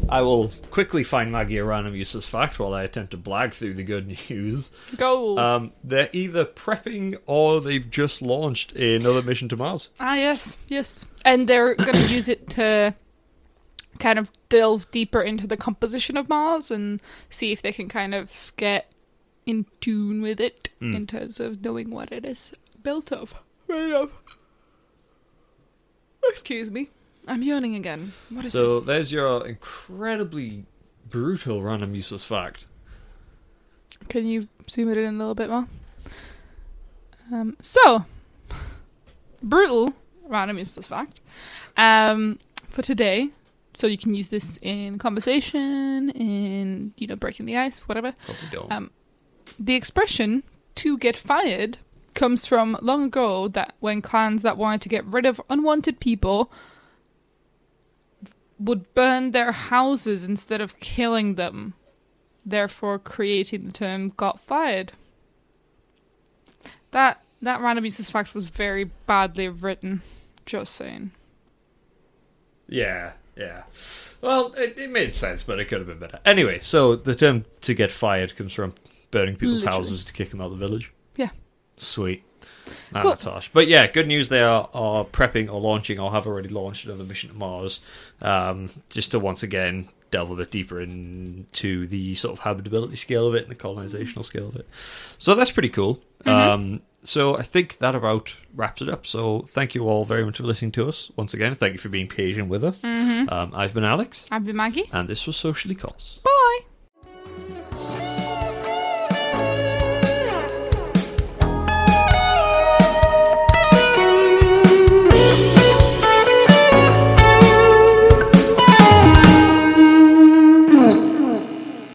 I 0.09 0.21
will 0.21 0.49
quickly 0.71 1.05
find 1.05 1.33
Maggie 1.33 1.57
a 1.59 1.65
random 1.65 1.95
useless 1.95 2.27
fact 2.27 2.59
while 2.59 2.75
I 2.75 2.83
attempt 2.83 3.13
to 3.13 3.17
blag 3.17 3.55
through 3.55 3.75
the 3.75 3.83
good 3.83 4.07
news. 4.31 4.69
Go. 4.97 5.39
Um, 5.39 5.73
they're 5.83 6.11
either 6.13 6.45
prepping 6.45 7.17
or 7.27 7.61
they've 7.63 7.89
just 7.91 8.21
launched 8.21 8.73
another 8.73 9.23
mission 9.23 9.49
to 9.49 9.57
Mars. 9.57 9.89
Ah, 9.99 10.15
yes, 10.15 10.59
yes. 10.69 11.07
And 11.25 11.49
they're 11.49 11.75
going 11.75 11.95
to 11.95 12.13
use 12.13 12.29
it 12.29 12.51
to 12.51 12.95
kind 13.99 14.19
of 14.19 14.31
delve 14.51 14.91
deeper 14.91 15.23
into 15.23 15.47
the 15.47 15.57
composition 15.57 16.17
of 16.19 16.29
Mars 16.29 16.71
and 16.71 17.01
see 17.31 17.53
if 17.53 17.63
they 17.63 17.73
can 17.73 17.89
kind 17.89 18.15
of 18.15 18.53
get 18.57 18.93
in 19.47 19.67
tune 19.81 20.21
with 20.23 20.41
it 20.41 20.69
Mm. 20.81 20.97
in 20.97 21.07
terms 21.07 21.39
of 21.39 21.63
knowing 21.65 21.91
what 21.91 22.11
it 22.11 22.25
is 22.25 22.53
built 22.83 23.13
of. 23.13 23.35
Right 23.69 23.93
of. 23.93 24.11
Excuse 26.29 26.71
me. 26.73 26.91
I'm 27.29 27.43
yawning 27.43 27.75
again. 27.75 28.13
What 28.31 28.45
is 28.45 28.53
So 28.53 28.81
this? 28.81 28.87
there's 28.87 29.13
your 29.13 29.47
incredibly 29.47 30.65
brutal 31.09 31.63
random 31.63 31.95
useless 31.95 32.25
fact. 32.25 32.67
Can 34.09 34.27
you 34.27 34.49
zoom 34.69 34.91
it 34.91 34.99
in 34.99 35.15
a 35.15 35.19
little 35.19 35.35
bit 35.35 35.49
more? 35.49 35.69
Um, 37.33 37.57
so, 37.61 38.05
brutal 39.43 39.95
random 40.27 40.59
useless 40.59 40.87
fact 40.87 41.21
um, 41.77 42.39
for 42.69 42.83
today. 42.83 43.31
So 43.75 43.87
you 43.87 43.97
can 43.97 44.13
use 44.13 44.29
this 44.29 44.59
in 44.61 44.99
conversation, 44.99 46.11
in 46.11 46.93
you 46.99 47.07
know 47.07 47.17
breaking 47.17 47.47
the 47.47 47.57
ice, 47.57 47.81
whatever. 47.89 48.15
Don't. 48.51 48.71
Um, 48.71 48.91
the 49.59 49.75
expression 49.75 50.43
"to 50.75 50.99
get 50.99 51.17
fired" 51.17 51.79
comes 52.15 52.45
from 52.45 52.77
long 52.83 53.05
ago. 53.05 53.49
That 53.49 53.75
when 53.81 54.03
clans 54.03 54.43
that 54.43 54.59
wanted 54.59 54.83
to 54.83 54.89
get 54.91 55.07
rid 55.07 55.25
of 55.25 55.41
unwanted 55.49 56.01
people 56.01 56.53
would 58.63 58.95
burn 58.95 59.33
their 59.33 59.53
houses 59.53 60.25
instead 60.25 60.61
of 60.61 60.79
killing 60.81 61.35
them, 61.35 61.75
therefore 62.45 62.99
creating 62.99 63.67
the 63.67 63.73
term 63.73 64.09
"got 64.09 64.41
fired." 64.41 64.93
That 66.93 67.23
that 67.41 67.61
random 67.61 67.85
useless 67.85 68.11
fact 68.11 68.35
was 68.35 68.47
very 68.47 68.85
badly 69.07 69.49
written. 69.49 70.03
Just 70.47 70.75
saying. 70.75 71.13
Yeah, 72.69 73.13
yeah. 73.37 73.63
Well, 74.21 74.53
it, 74.57 74.79
it 74.79 74.91
made 74.91 75.15
sense, 75.15 75.43
but 75.43 75.59
it 75.59 75.67
could 75.67 75.79
have 75.79 75.87
been 75.87 75.99
better. 75.99 76.21
Anyway, 76.25 76.61
so 76.63 76.97
the 76.97 77.15
term 77.15 77.45
to 77.63 77.75
get 77.75 77.91
fired 77.93 78.37
comes 78.37 78.53
from 78.53 78.75
burning 79.11 79.37
people's 79.37 79.63
Literally. 79.65 79.79
houses 79.85 80.05
to 80.05 80.13
kick 80.13 80.31
them 80.31 80.41
out 80.41 80.47
of 80.53 80.59
the 80.59 80.67
village. 80.67 80.93
Yeah. 81.17 81.31
Sweet. 81.77 82.25
Cool. 83.03 83.11
But 83.53 83.67
yeah, 83.69 83.87
good 83.87 84.07
news 84.07 84.29
they 84.29 84.43
are, 84.43 84.69
are 84.75 85.05
prepping 85.05 85.53
or 85.53 85.61
launching 85.61 85.99
or 85.99 86.11
have 86.11 86.27
already 86.27 86.49
launched 86.49 86.85
another 86.85 87.05
mission 87.05 87.31
to 87.31 87.35
Mars. 87.37 87.81
Um, 88.21 88.71
just 88.91 89.11
to 89.13 89.19
once 89.19 89.43
again 89.43 89.89
delve 90.11 90.31
a 90.31 90.37
bit 90.37 90.51
deeper 90.51 90.79
into 90.81 91.87
the 91.87 92.15
sort 92.15 92.33
of 92.39 92.45
habitability 92.45 92.97
scale 92.97 93.27
of 93.27 93.35
it 93.35 93.43
and 93.43 93.51
the 93.51 93.55
colonizational 93.55 94.25
scale 94.25 94.47
of 94.47 94.57
it. 94.57 94.69
So 95.19 95.35
that's 95.35 95.51
pretty 95.51 95.71
cool. 95.71 95.99
Um, 96.27 96.83
so 97.03 97.37
I 97.37 97.43
think 97.43 97.79
that 97.79 97.95
about 97.95 98.35
wraps 98.55 98.83
it 98.83 98.89
up. 98.89 99.07
So 99.07 99.47
thank 99.49 99.75
you 99.75 99.89
all 99.89 100.05
very 100.05 100.25
much 100.25 100.37
for 100.37 100.45
listening 100.45 100.73
to 100.73 100.89
us 100.89 101.11
once 101.17 101.35
again. 101.35 101.55
Thank 101.57 101.73
you 101.73 101.79
for 101.79 101.89
being 101.89 102.09
patient 102.09 102.49
with 102.49 102.63
us. 102.63 102.85
Um, 102.85 103.53
I've 103.55 103.75
been 103.75 103.85
Alex, 103.85 104.27
I've 104.31 104.45
been 104.45 104.57
Maggie. 104.57 104.89
and 104.93 105.09
this 105.09 105.27
was 105.27 105.37
Socially. 105.37 105.75
Bye. 105.75 106.31